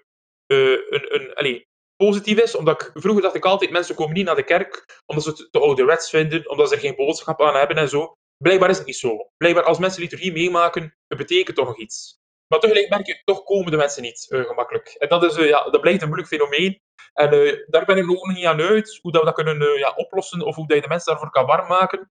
[0.47, 1.66] uh, een, een, allee,
[1.97, 5.23] positief is, omdat ik, vroeger dacht ik altijd, mensen komen niet naar de kerk omdat
[5.23, 8.13] ze het te ouderwets vinden, omdat ze er geen boodschap aan hebben en zo.
[8.37, 9.29] Blijkbaar is het niet zo.
[9.37, 12.17] Blijkbaar, als mensen liturgie meemaken, het betekent toch nog iets.
[12.47, 14.87] Maar tegelijk merk je, toch komen de mensen niet uh, gemakkelijk.
[14.87, 16.79] En dat, is, uh, ja, dat blijft een moeilijk fenomeen.
[17.13, 19.93] En uh, daar ben ik nog niet aan uit, hoe dat we dat kunnen ja,
[19.95, 22.11] oplossen, of hoe dat je de mensen daarvoor kan warm maken.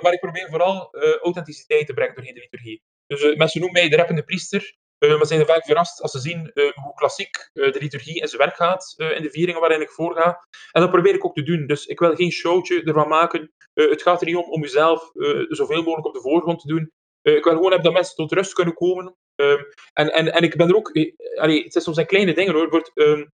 [0.00, 2.82] maar ik probeer vooral authenticiteit te brengen doorheen de liturgie.
[3.06, 4.74] Dus mensen noemen mij de rappende priester.
[5.04, 8.28] Uh, maar zijn vaak verrast als ze zien uh, hoe klassiek uh, de liturgie in
[8.28, 10.46] zijn werk gaat in de vieringen waarin ik voorga.
[10.72, 11.66] En dat probeer ik ook te doen.
[11.66, 13.52] Dus ik wil geen showtje ervan maken.
[13.74, 15.10] het gaat er niet om om jezelf
[15.48, 16.92] zoveel mogelijk op de voorgrond te doen.
[17.22, 19.16] ik wil gewoon hebben dat mensen tot rust kunnen komen.
[19.34, 20.90] Ehm, en, en, en ik ben er ook...
[20.94, 22.90] Het zijn soms kleine dingen hoor.
[22.94, 23.32] Um,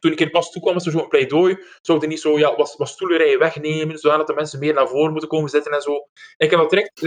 [0.00, 1.58] toen ik in pas toekwam, was er zo'n pleidooi.
[1.80, 5.28] Zouden niet zo ja, wat, wat stoelerijen wegnemen, zodat de mensen meer naar voren moeten
[5.28, 6.08] komen zitten en zo.
[6.36, 7.00] Ik heb dat direct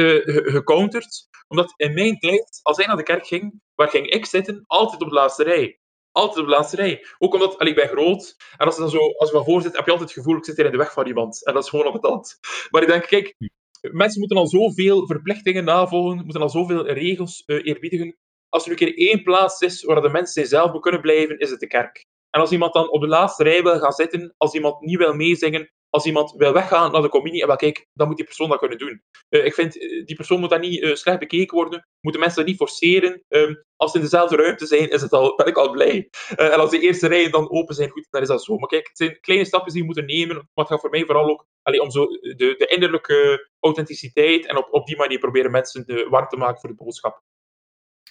[0.51, 4.63] gecounterd, omdat in mijn tijd, als hij naar de kerk ging, waar ging ik zitten?
[4.67, 5.79] Altijd op de laatste rij.
[6.11, 7.05] Altijd op de laatste rij.
[7.17, 9.75] Ook omdat, allee, ik ben groot, en als, dan zo, als je van voor zit,
[9.75, 11.45] heb je altijd het gevoel, ik zit hier in de weg van iemand.
[11.45, 12.39] En dat is gewoon op het land.
[12.69, 13.35] Maar ik denk, kijk,
[13.81, 18.17] mensen moeten al zoveel verplichtingen navolgen, moeten al zoveel regels uh, eerbiedigen.
[18.49, 21.59] Als er een keer één plaats is waar de mensen zelf kunnen blijven, is het
[21.59, 22.05] de kerk.
[22.29, 25.13] En als iemand dan op de laatste rij wil gaan zitten, als iemand niet wil
[25.13, 28.49] meezingen, als iemand wil weggaan naar de communie, en wel kijk, dan moet die persoon
[28.49, 29.03] dat kunnen doen.
[29.29, 32.49] Uh, ik vind, die persoon moet daar niet uh, slecht bekeken worden, moeten mensen dat
[32.49, 33.23] niet forceren.
[33.27, 36.09] Um, als ze in dezelfde ruimte zijn, is het al, ben ik al blij.
[36.35, 38.57] En als de eerste rijen dan open zijn, goed, dan is dat zo.
[38.57, 41.05] Maar kijk, het zijn kleine stapjes die we moeten nemen, maar het gaat voor mij
[41.05, 45.51] vooral ook allee, om zo de, de innerlijke authenticiteit en op, op die manier proberen
[45.51, 47.21] mensen warm te maken voor de boodschap.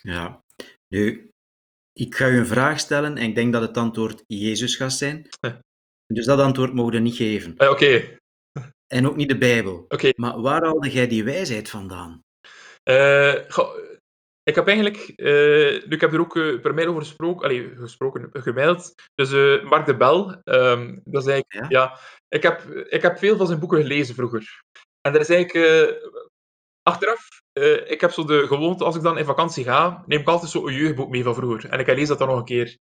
[0.02, 0.44] Ja,
[0.88, 1.30] nu,
[1.98, 5.28] ik ga u een vraag stellen en ik denk dat het antwoord Jezus gaat zijn.
[6.06, 7.54] Dus dat antwoord mogen we niet geven.
[7.58, 8.16] Uh, Oké.
[8.86, 9.74] En ook niet de Bijbel.
[9.74, 9.94] Oké.
[9.94, 10.12] Okay.
[10.16, 12.22] Maar waar haalde jij die wijsheid vandaan?
[12.84, 13.34] Uh,
[14.42, 18.28] ik heb eigenlijk, uh, ik heb er ook uh, per mail over gesproken, allee, gesproken
[18.32, 18.94] gemaild.
[19.14, 23.18] Dus uh, Mark de Bel, um, dat is eigenlijk, ja, ja ik, heb, ik heb
[23.18, 24.62] veel van zijn boeken gelezen vroeger.
[25.00, 26.00] En er is eigenlijk,
[26.88, 27.28] achteraf,
[27.86, 30.66] ik heb zo de gewoonte, als ik dan in vakantie ga, neem ik altijd zo
[30.66, 31.70] een jeugdboek mee van vroeger.
[31.70, 32.76] En ik lees dat dan nog een keer.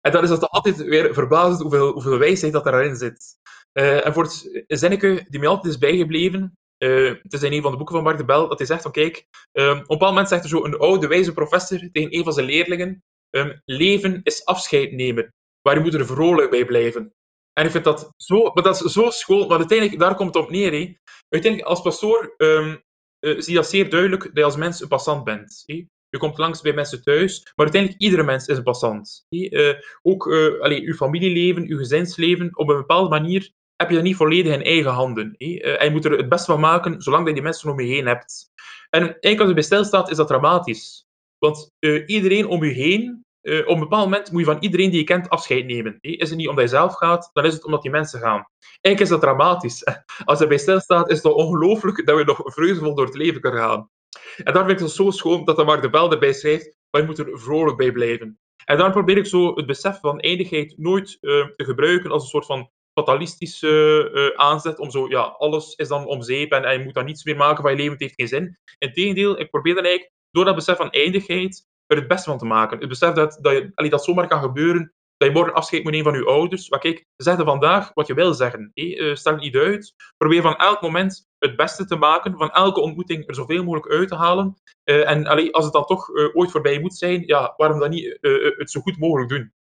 [0.00, 3.36] En dan is dat altijd weer verbazend hoeveel, hoeveel wijsheid dat erin zit.
[3.72, 7.70] en voor het zinnetje die mij altijd is bijgebleven, uh, het is in een van
[7.70, 10.28] de boeken van Mark de Bel dat hij zegt van kijk, op een bepaald moment
[10.28, 14.44] zegt er zo een oude wijze professor tegen een van zijn leerlingen um, leven is
[14.44, 17.14] afscheid nemen, maar je moet er vrolijk bij blijven.
[17.52, 20.44] En ik vind dat zo, maar dat is zo school, maar uiteindelijk, daar komt het
[20.44, 20.72] op neer.
[20.72, 20.96] He.
[21.28, 22.74] Uiteindelijk, als pastoor uh,
[23.20, 25.62] zie je dat zeer duidelijk dat je als mens een passant bent.
[26.08, 29.26] Je komt langs bij mensen thuis, maar uiteindelijk iedere mens is een passant.
[29.28, 34.04] Uh, ook uh, allee, uw familieleven, uw gezinsleven, op een bepaalde manier heb je dat
[34.04, 35.34] niet volledig in eigen handen.
[35.36, 37.86] En je moet er het beste van maken, zolang dat je die mensen om je
[37.86, 38.50] heen hebt.
[38.90, 41.06] En eigenlijk als je bij stilstaat, is dat dramatisch.
[41.38, 41.70] Want
[42.06, 45.04] iedereen om je heen, uh, op een bepaald moment moet je van iedereen die je
[45.04, 45.98] kent afscheid nemen.
[46.00, 48.46] Is het niet omdat je zelf gaat, dan is het omdat die mensen gaan.
[48.80, 49.84] Eigenlijk is dat dramatisch.
[50.24, 53.60] Als je bij stilstaat, is het ongelooflijk dat we nog vreugdevol door het leven kunnen
[53.60, 53.90] gaan.
[54.36, 57.00] En daar vind ik het zo schoon dat de Mark de Bel erbij schrijft, maar
[57.00, 58.38] je moet er vrolijk bij blijven.
[58.64, 62.28] En daarom probeer ik zo het besef van eindigheid nooit uh, te gebruiken als een
[62.28, 66.78] soort van fatalistische uh, aanzet om zo, ja, alles is dan om zeep en, en
[66.78, 68.58] je moet dan niets meer maken van je leven, het heeft geen zin.
[68.78, 72.44] Integendeel, ik probeer dan eigenlijk door dat besef van eindigheid er het beste van te
[72.44, 72.78] maken.
[72.78, 76.12] Het besef dat, dat, je, dat zomaar kan gebeuren, dat je morgen afscheid moet nemen
[76.12, 76.70] van je ouders.
[76.70, 78.70] Maar kijk, zeg vandaag wat je wil zeggen.
[78.74, 79.94] Uh, stel het niet uit.
[80.16, 84.08] Probeer van elk moment het beste te maken, van elke ontmoeting er zoveel mogelijk uit
[84.08, 84.54] te halen.
[84.84, 87.90] Uh, en allee, als het dan toch uh, ooit voorbij moet zijn, ja, waarom dan
[87.90, 88.18] niet
[88.56, 89.52] het zo goed mogelijk doen?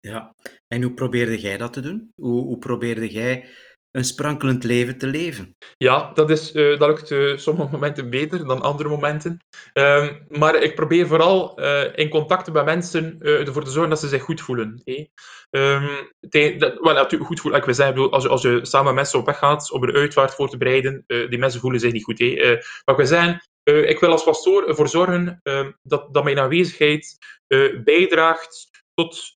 [0.00, 0.34] Ja,
[0.68, 2.12] en hoe probeerde jij dat te doen?
[2.14, 3.48] Hoe, hoe probeerde jij
[3.90, 5.56] een sprankelend leven te leven?
[5.76, 9.38] Ja, dat, is, uh, dat lukt uh, sommige momenten beter dan andere momenten.
[9.74, 14.08] Uh, maar ik probeer vooral uh, in contact met mensen ervoor te zorgen dat ze
[14.08, 14.80] zich goed voelen.
[14.84, 15.10] Hey.
[15.50, 15.88] Um,
[16.58, 17.60] dat, well, goed voelen.
[17.60, 20.34] Ik zeggen, als, je, als je samen met mensen op weg gaat om er uitwaart
[20.34, 22.18] voor te bereiden, die mensen voelen zich niet goed.
[22.84, 27.18] Maar ik wil ik wil als pastoor ervoor zorgen ehm, dat, dat mijn aanwezigheid
[27.84, 29.32] bijdraagt tot,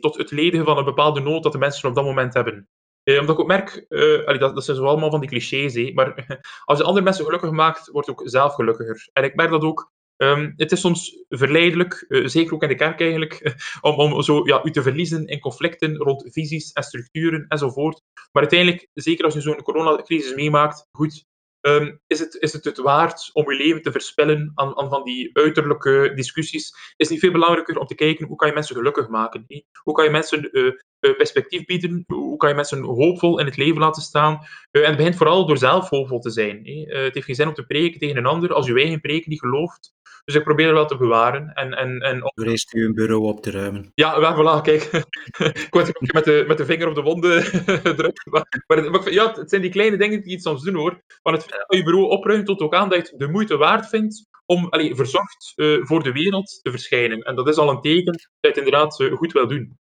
[0.00, 2.68] tot het ledigen van een bepaalde nood dat de mensen op dat moment hebben.
[3.04, 5.92] Uh, omdat ik ook merk, allee, dat, dat zijn zo allemaal van die clichés, hé,
[5.94, 9.08] maar als je andere mensen gelukkig maakt, wordt ook zelf gelukkiger.
[9.12, 13.00] En ik merk dat ook, um, het is soms verleidelijk, zeker ook in de kerk
[13.00, 18.00] eigenlijk, om, om zo, ja, u te verliezen in conflicten rond visies en structuren enzovoort.
[18.32, 21.24] Maar uiteindelijk, zeker als je zo'n coronacrisis meemaakt, goed,
[21.66, 25.04] Um, is, het, is het het waard om je leven te verspillen aan, aan van
[25.04, 26.94] die uiterlijke discussies?
[26.96, 29.46] Is niet veel belangrijker om te kijken hoe kan je mensen gelukkig maken?
[29.82, 30.72] Hoe kan je mensen uh,
[31.12, 32.04] perspectief bieden?
[32.06, 34.32] Hoe kan je mensen hoopvol in het leven laten staan?
[34.72, 36.60] Uh, en het begint vooral door zelf hoopvol te zijn.
[36.62, 36.98] Hè?
[37.02, 39.40] het heeft geen zin om te preken tegen een ander als je eigen preken niet
[39.40, 39.92] gelooft.
[40.24, 41.52] Dus ik probeer er wel te bewaren.
[41.52, 42.32] En, en, en op...
[42.34, 43.90] Vreest u een bureau op te ruimen?
[43.94, 44.82] Ja, wel, voilà, kijk.
[45.66, 47.42] ik word met de, met de vinger op de wonden
[47.88, 48.26] gedrukt.
[48.26, 51.02] Maar, maar, maar, ja, het zijn die kleine dingen die je soms doen hoor.
[51.22, 53.56] Van het feit dat je bureau opruimt tot ook aan dat je het de moeite
[53.56, 57.20] waard vindt om allee, verzorgd uh, voor de wereld te verschijnen.
[57.20, 59.78] En dat is al een teken dat je het inderdaad uh, goed wil doen.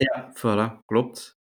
[0.00, 1.38] Ja, voilà, klopt.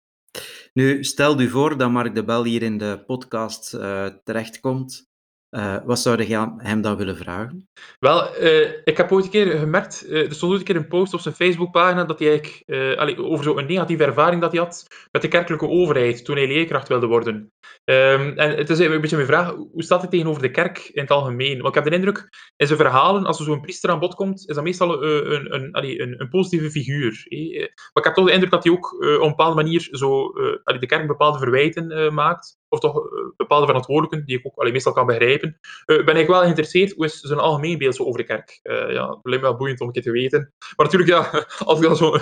[0.73, 5.07] Nu, stel u voor dat Mark de Bel hier in de podcast uh, terechtkomt.
[5.51, 7.69] Uh, wat zou je hem dan willen vragen?
[7.99, 11.15] Wel, uh, ik heb ooit een keer gemerkt, er stond ooit een keer een post
[11.15, 15.29] op zijn Facebookpagina dat hij eigenlijk, over zo'n negatieve ervaring dat hij had met de
[15.29, 17.53] kerkelijke overheid toen hij leerkracht wilde worden.
[17.85, 21.03] Um, en het is een beetje mijn vraag, hoe staat het tegenover de kerk in
[21.03, 21.57] het algemeen?
[21.57, 24.49] Want ik heb de indruk, in zijn verhalen, als er zo'n priester aan bod komt,
[24.49, 27.27] is dat meestal een, een, een, een, een positieve figuur.
[27.29, 27.61] Eh?
[27.61, 30.33] Maar ik heb toch de indruk dat hij ook op een bepaalde manier zo,
[30.65, 33.03] de kerk bepaalde verwijten maakt of toch
[33.37, 35.59] bepaalde verantwoordelijken, die ik ook meestal kan begrijpen.
[35.87, 38.61] Uh, ben ik wel geïnteresseerd, hoe is zijn algemeen beeld zo over de kerk?
[38.63, 40.55] Uh, ja, het lijkt wel boeiend om een keer te weten.
[40.77, 42.19] Maar natuurlijk, ja, als ik dan zo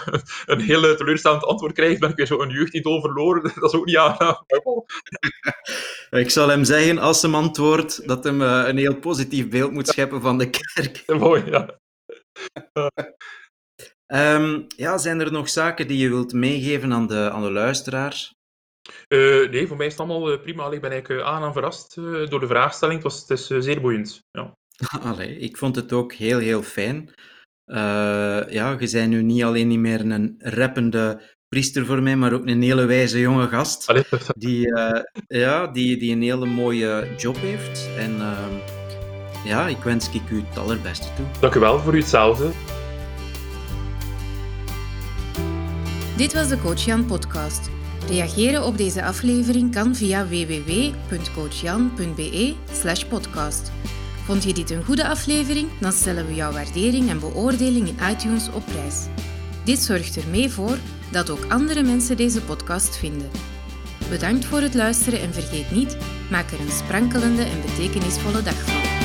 [0.46, 3.42] een, heel teleurstellend antwoord krijg, ben ik weer zo een jeugdidool verloren.
[3.60, 4.16] Dat is ook niet aan.
[6.22, 9.88] ik zal hem zeggen, als hem antwoordt, dat hem uh, een heel positief beeld moet
[9.88, 11.02] scheppen van de kerk.
[11.18, 11.78] Mooi, ja.
[14.06, 18.30] Ehm, ja, zijn er nog zaken die je wilt meegeven aan de, aan de luisteraar?
[19.08, 20.70] Uh, nee, voor mij is het allemaal uh, prima.
[20.70, 21.94] Ik ben eigenlijk uh, aangenaam verrast
[22.30, 23.02] door de vraagstelling.
[23.02, 24.20] Het, was, het is zeer boeiend.
[24.30, 24.52] Ja.
[25.00, 27.12] Allee, ik vond het ook heel, heel fijn.
[27.64, 32.46] ja, je bent nu niet alleen niet meer een rappende priester voor mij, maar ook
[32.46, 33.86] een hele wijze jonge gast.
[33.86, 34.04] Allee.
[34.36, 34.68] Die,
[35.28, 37.88] ja, die, die een hele mooie job heeft.
[37.98, 38.52] En ehm,
[39.44, 41.26] ja, ik wens ik u het allerbeste toe.
[41.40, 42.50] Dank u wel voor u hetzelfde.
[46.16, 47.70] Dit was de Coach Jan podcast.
[48.08, 52.54] Reageren op deze aflevering kan via www.coachjan.be
[53.08, 53.72] podcast.
[54.24, 55.68] Vond je dit een goede aflevering?
[55.80, 59.06] Dan stellen we jouw waardering en beoordeling in iTunes op prijs.
[59.66, 60.78] Dit zorgt er mee voor
[61.10, 63.30] dat ook andere mensen deze podcast vinden.
[64.10, 65.96] Bedankt voor het luisteren en vergeet niet,
[66.30, 68.95] maak er een sprankelende en betekenisvolle dag van.